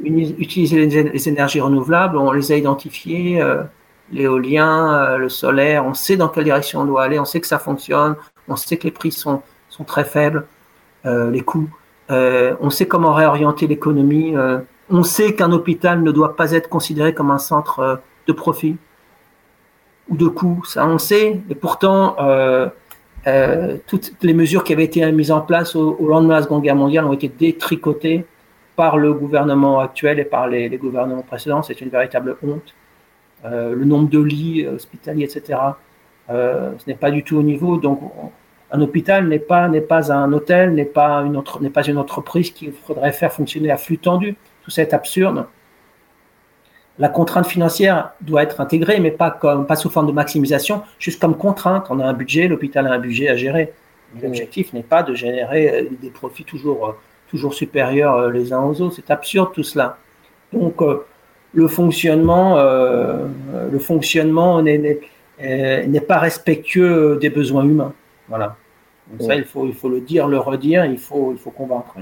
utiliser 0.00 0.84
les, 0.84 1.28
énergies 1.28 1.60
renouvelables, 1.60 2.18
on 2.18 2.32
les 2.32 2.50
a 2.50 2.56
identifiées, 2.56 3.42
l'éolien, 4.12 5.16
le 5.16 5.28
solaire, 5.30 5.86
on 5.86 5.94
sait 5.94 6.16
dans 6.16 6.28
quelle 6.28 6.44
direction 6.44 6.80
on 6.80 6.84
doit 6.84 7.04
aller, 7.04 7.18
on 7.18 7.24
sait 7.24 7.40
que 7.40 7.46
ça 7.46 7.58
fonctionne, 7.58 8.16
on 8.46 8.56
sait 8.56 8.76
que 8.76 8.84
les 8.84 8.90
prix 8.90 9.10
sont, 9.10 9.40
sont 9.70 9.84
très 9.84 10.04
faibles. 10.04 10.46
Euh, 11.06 11.30
les 11.30 11.40
coûts. 11.40 11.68
Euh, 12.10 12.56
on 12.60 12.70
sait 12.70 12.86
comment 12.86 13.12
réorienter 13.12 13.66
l'économie. 13.66 14.36
Euh, 14.36 14.58
on 14.90 15.04
sait 15.04 15.34
qu'un 15.34 15.52
hôpital 15.52 16.02
ne 16.02 16.10
doit 16.10 16.34
pas 16.34 16.52
être 16.52 16.68
considéré 16.68 17.14
comme 17.14 17.30
un 17.30 17.38
centre 17.38 18.00
de 18.26 18.32
profit 18.32 18.76
ou 20.08 20.16
de 20.16 20.26
coûts. 20.26 20.62
Ça, 20.64 20.86
on 20.86 20.98
sait. 20.98 21.40
Et 21.48 21.54
pourtant, 21.54 22.16
toutes 23.86 24.12
les 24.22 24.34
mesures 24.34 24.64
qui 24.64 24.72
avaient 24.72 24.84
été 24.84 25.10
mises 25.12 25.32
en 25.32 25.40
place 25.40 25.74
au, 25.74 25.96
lendemain 26.06 26.34
de 26.34 26.38
la 26.38 26.42
Seconde 26.42 26.62
Guerre 26.62 26.76
mondiale 26.76 27.04
ont 27.04 27.12
été 27.12 27.28
détricotées 27.28 28.24
par 28.76 28.96
le 28.96 29.12
gouvernement 29.12 29.80
actuel 29.80 30.20
et 30.20 30.24
par 30.24 30.46
les, 30.46 30.68
gouvernements 30.76 31.22
précédents. 31.22 31.62
C'est 31.62 31.80
une 31.80 31.88
véritable 31.88 32.36
honte. 32.44 32.74
le 33.44 33.84
nombre 33.84 34.08
de 34.08 34.20
lits 34.20 34.66
hospitaliers, 34.66 35.24
etc., 35.24 35.58
ce 36.28 36.86
n'est 36.86 36.94
pas 36.94 37.10
du 37.10 37.24
tout 37.24 37.36
au 37.36 37.42
niveau. 37.42 37.76
Donc, 37.76 38.00
un 38.70 38.80
hôpital 38.80 39.28
n'est 39.28 39.38
pas, 39.38 39.68
n'est 39.68 39.80
pas 39.80 40.12
un 40.12 40.32
hôtel, 40.32 40.74
n'est 40.74 40.84
pas, 40.84 41.20
une 41.20 41.36
autre, 41.36 41.62
n'est 41.62 41.70
pas 41.70 41.86
une 41.86 41.98
entreprise 41.98 42.50
qu'il 42.50 42.72
faudrait 42.72 43.12
faire 43.12 43.32
fonctionner 43.32 43.70
à 43.70 43.76
flux 43.76 43.98
tendu. 43.98 44.36
Tout 44.64 44.70
ça 44.70 44.82
est 44.82 44.92
absurde. 44.92 45.46
La 46.98 47.08
contrainte 47.08 47.46
financière 47.46 48.12
doit 48.22 48.42
être 48.42 48.60
intégrée, 48.60 49.00
mais 49.00 49.10
pas, 49.10 49.30
comme, 49.30 49.66
pas 49.66 49.76
sous 49.76 49.90
forme 49.90 50.06
de 50.06 50.12
maximisation, 50.12 50.82
juste 50.98 51.20
comme 51.20 51.36
contrainte. 51.36 51.86
On 51.90 52.00
a 52.00 52.06
un 52.06 52.14
budget, 52.14 52.48
l'hôpital 52.48 52.86
a 52.86 52.92
un 52.92 52.98
budget 52.98 53.28
à 53.28 53.36
gérer. 53.36 53.72
L'objectif 54.22 54.72
n'est 54.72 54.82
pas 54.82 55.02
de 55.02 55.14
générer 55.14 55.68
euh, 55.68 55.88
des 56.00 56.10
profits 56.10 56.44
toujours, 56.44 56.86
euh, 56.86 56.92
toujours 57.28 57.54
supérieurs 57.54 58.14
euh, 58.14 58.30
les 58.30 58.52
uns 58.52 58.62
aux 58.62 58.80
autres. 58.80 58.96
C'est 58.96 59.10
absurde 59.10 59.50
tout 59.52 59.62
cela. 59.62 59.98
Donc, 60.52 60.80
le 61.52 61.68
fonctionnement, 61.68 62.56
le 62.56 63.78
fonctionnement 63.80 64.62
n'est 64.62 65.00
pas 66.06 66.18
respectueux 66.18 67.18
des 67.20 67.30
besoins 67.30 67.64
humains. 67.64 67.92
Voilà. 68.28 68.56
Donc 69.10 69.22
ça, 69.22 69.34
il 69.36 69.44
faut, 69.44 69.66
il 69.66 69.74
faut 69.74 69.88
le 69.88 70.00
dire, 70.00 70.26
le 70.26 70.38
redire, 70.38 70.84
il 70.84 70.98
faut, 70.98 71.32
il 71.32 71.38
faut 71.38 71.50
convaincre. 71.50 71.94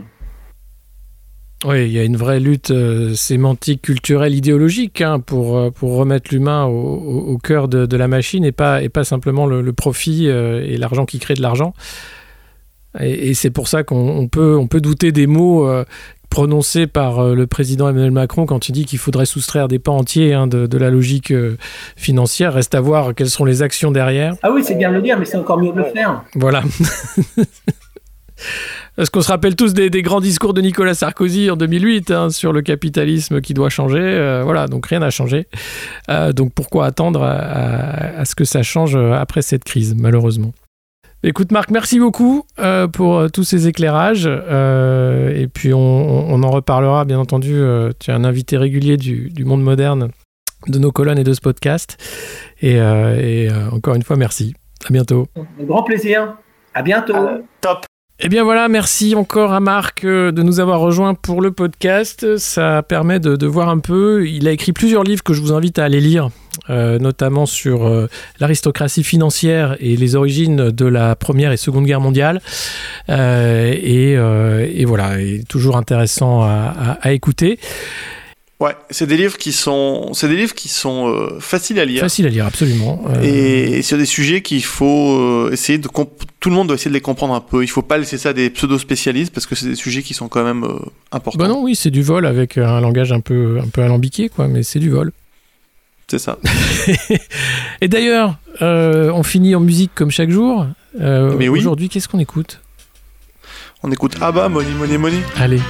Oui, 1.65 1.87
il 1.87 1.93
y 1.93 1.99
a 1.99 2.05
une 2.05 2.17
vraie 2.17 2.41
lutte 2.41 2.71
euh, 2.71 3.15
sémantique, 3.15 3.83
culturelle, 3.83 4.35
idéologique 4.35 5.01
hein, 5.01 5.19
pour, 5.21 5.57
euh, 5.57 5.71
pour 5.71 5.97
remettre 5.97 6.31
l'humain 6.33 6.67
au, 6.67 6.73
au, 6.75 7.39
cœur 7.39 7.69
de, 7.69 7.87
de, 7.87 7.97
la 7.97 8.07
machine 8.07 8.45
et 8.45 8.53
pas, 8.53 8.83
et 8.83 8.91
pas 8.91 9.05
simplement 9.05 9.47
le, 9.47 9.63
le 9.63 9.73
profit 9.73 10.29
euh, 10.29 10.63
et 10.63 10.77
l'argent 10.77 11.07
qui 11.07 11.19
crée 11.19 11.35
de 11.35 11.41
l'argent. 11.41 11.73
Et, 13.01 13.31
et 13.31 13.35
c'est 13.35 13.51
pour 13.51 13.69
ça 13.69 13.83
qu'on 13.83 14.29
peut, 14.29 14.57
on 14.57 14.67
peut 14.67 14.83
douter 14.83 15.11
des 15.11 15.27
mots 15.27 15.67
prononcés 16.35 16.89
par 16.89 17.23
le 17.23 17.47
président 17.47 17.89
Emmanuel 17.89 18.11
Macron 18.11 18.45
quand 18.45 18.69
il 18.69 18.73
dit 18.73 18.87
qu'il 18.87 18.99
faudrait 18.99 19.25
soustraire 19.25 19.69
des 19.69 19.79
pans 19.79 19.99
entiers 19.99 20.35
hein, 20.35 20.49
de, 20.49 20.67
de, 20.67 20.79
la 20.79 20.91
logique 20.91 21.33
financière. 21.95 22.55
Reste 22.55 22.75
à 22.75 22.81
voir 22.81 23.15
quelles 23.15 23.31
sont 23.31 23.45
les 23.45 23.63
actions 23.63 23.93
derrière. 23.93 24.35
Ah 24.43 24.51
oui, 24.53 24.65
c'est 24.65 24.75
bien 24.75 24.91
de 24.91 24.97
le 24.97 25.03
dire, 25.03 25.17
mais 25.17 25.27
c'est 25.27 25.37
encore 25.37 25.59
mieux 25.59 25.71
de 25.71 25.79
le 25.79 25.85
faire. 25.85 26.25
Voilà. 26.35 26.65
Parce 28.97 29.11
qu'on 29.11 29.21
se 29.21 29.29
rappelle 29.29 29.55
tous 29.55 29.75
des, 29.75 29.91
des, 29.91 30.03
grands 30.03 30.21
discours 30.21 30.55
de 30.55 30.61
Nicolas 30.61 30.95
Sarkozy 30.95 31.53
en 31.53 31.57
2008 31.57 32.11
hein, 32.11 32.31
sur 32.31 32.53
le 32.53 32.63
capitalisme 32.63 33.41
qui 33.41 33.55
doit 33.55 33.69
changer. 33.69 34.01
Euh, 34.01 34.43
voilà, 34.43 34.67
donc 34.67 34.87
rien 34.87 34.99
n'a 34.99 35.11
changé. 35.11 35.47
Euh, 36.11 36.33
donc 36.33 36.53
pourquoi 36.53 36.87
attendre 36.87 37.23
à, 37.23 37.31
à, 37.31 38.21
à, 38.23 38.25
ce 38.25 38.35
que 38.35 38.45
ça 38.45 38.65
change 38.65 38.97
après 38.97 39.43
cette 39.43 39.63
crise, 39.63 39.95
malheureusement 39.97 40.53
Écoute 41.27 41.53
Marc, 41.53 41.71
merci 41.71 41.99
beaucoup 41.99 42.45
euh, 42.59 42.87
pour 42.87 43.31
tous 43.33 43.45
ces 43.45 43.67
éclairages. 43.67 44.29
Euh, 44.29 45.35
et 45.35 45.49
puis 45.49 45.73
on, 45.73 45.79
on, 45.81 46.43
en 46.43 46.51
reparlera, 46.51 47.07
bien 47.07 47.19
entendu. 47.19 47.55
Euh, 47.55 47.93
tu 47.99 48.11
es 48.11 48.15
un 48.15 48.25
invité 48.25 48.59
régulier 48.59 48.99
du, 48.99 49.31
du, 49.31 49.47
monde 49.47 49.63
moderne, 49.63 50.11
de 50.69 50.79
nos 50.79 50.93
colonnes 50.93 51.19
et 51.19 51.25
de 51.25 51.33
ce 51.33 51.41
podcast. 51.41 51.97
Et, 52.61 52.75
et 52.75 53.49
encore 53.73 53.95
une 53.95 54.03
fois, 54.03 54.17
merci. 54.17 54.53
À 54.87 54.93
bientôt. 54.93 55.27
Un 55.59 55.65
grand 55.65 55.83
plaisir. 55.83 56.37
À 56.75 56.83
bientôt. 56.83 57.17
top. 57.63 57.87
Eh 58.21 58.29
bien 58.29 58.45
voilà, 58.45 58.69
merci 58.69 59.17
encore 59.17 59.53
à 59.53 59.59
Marc 59.59 60.05
euh, 60.05 60.31
de 60.31 60.45
nous 60.45 60.61
avoir 60.61 60.79
rejoints 60.79 61.15
pour 61.15 61.43
le 61.43 61.51
podcast. 61.51 62.37
Ça 62.37 62.85
permet 62.85 63.19
de, 63.19 63.47
voir 63.47 63.69
un 63.69 63.81
peu. 63.81 64.29
Il 64.29 64.47
a 64.47 64.53
écrit 64.53 64.73
plusieurs 64.73 65.03
livres 65.03 65.25
que 65.25 65.35
je 65.35 65.41
vous 65.41 65.53
invite 65.53 65.81
à 65.81 65.85
aller 65.85 66.01
lire, 66.01 66.31
euh, 66.71 67.01
notamment 67.01 67.45
sur 67.45 67.89
euh, 67.89 68.09
l'aristocratie 68.39 69.03
financière 69.03 69.77
et 69.81 69.97
les 69.97 70.15
origines 70.15 70.71
de 70.71 70.87
la 70.87 71.17
Première 71.17 71.51
et 71.51 71.57
Seconde 71.57 71.87
Guerre 71.87 72.01
mondiale. 72.01 72.41
Et, 73.09 74.17
voilà, 74.87 75.17
toujours 75.49 75.77
intéressant 75.77 76.45
à 76.45 77.13
écouter. 77.13 77.59
Ouais, 78.65 78.75
c'est 78.89 79.07
des 79.07 79.19
livres 79.19 79.37
qui 79.37 79.53
sont, 79.53 80.15
c'est 80.15 80.27
des 80.27 80.37
livres 80.37 80.55
qui 80.55 80.69
sont 80.69 81.09
euh, 81.09 81.39
faciles 81.39 81.79
à 81.79 81.85
lire. 81.85 82.01
Facile 82.01 82.25
à 82.25 82.31
lire, 82.31 82.47
absolument. 82.47 83.05
Euh... 83.11 83.21
Et, 83.21 83.83
sur 83.83 83.99
des 83.99 84.07
sujets 84.07 84.41
qu'il 84.41 84.65
faut 84.65 85.19
euh, 85.19 85.51
essayer 85.53 85.77
de 85.77 85.87
tout 85.87 86.49
le 86.49 86.55
monde 86.55 86.69
doit 86.69 86.77
essayer 86.77 86.89
de 86.91 86.95
les 86.95 87.03
comprendre 87.03 87.35
un 87.35 87.43
peu. 87.43 87.63
Il 87.63 87.69
faut 87.69 87.83
pas 87.83 87.99
laisser 87.99 88.17
ça 88.17 88.31
à 88.31 88.33
des 88.33 88.49
pseudo 88.49 88.79
spécialistes 88.79 89.35
parce 89.35 89.45
que 89.45 89.55
c'est 89.55 89.67
des 89.67 89.75
sujets 89.75 90.03
qui 90.03 90.15
sont 90.15 90.29
quand 90.29 90.43
même 90.43 90.67
importants. 91.13 91.39
Bah 91.39 91.47
non, 91.47 91.63
oui, 91.63 91.77
c'est 91.77 91.91
du 91.91 92.03
vol 92.03 92.25
avec 92.25 92.57
un 92.57 92.81
langage 92.81 93.13
un 93.13 93.21
peu, 93.21 93.61
un 93.63 93.69
peu 93.69 93.83
alambiqué, 93.83 94.31
quoi, 94.31 94.49
mais 94.49 94.63
c'est 94.63 94.79
du 94.79 94.89
vol. 94.89 95.13
C'est 96.09 96.19
ça. 96.19 96.39
et 97.83 97.89
d'ailleurs, 97.89 98.39
on 98.63 99.23
finit 99.25 99.55
en 99.55 99.61
musique 99.61 99.91
comme 99.95 100.11
chaque 100.11 100.31
jour. 100.31 100.67
mais 100.99 101.51
oui. 101.51 101.59
Aujourd'hui, 101.59 101.91
qu'est-ce 101.91 102.09
qu'on 102.09 102.19
écoute? 102.19 102.63
On 103.83 103.93
écoute 103.93 104.17
Abba, 104.23 104.49
Money, 104.49 104.71
Money, 104.79 104.97
Money. 104.97 105.19
Allez. 105.37 105.61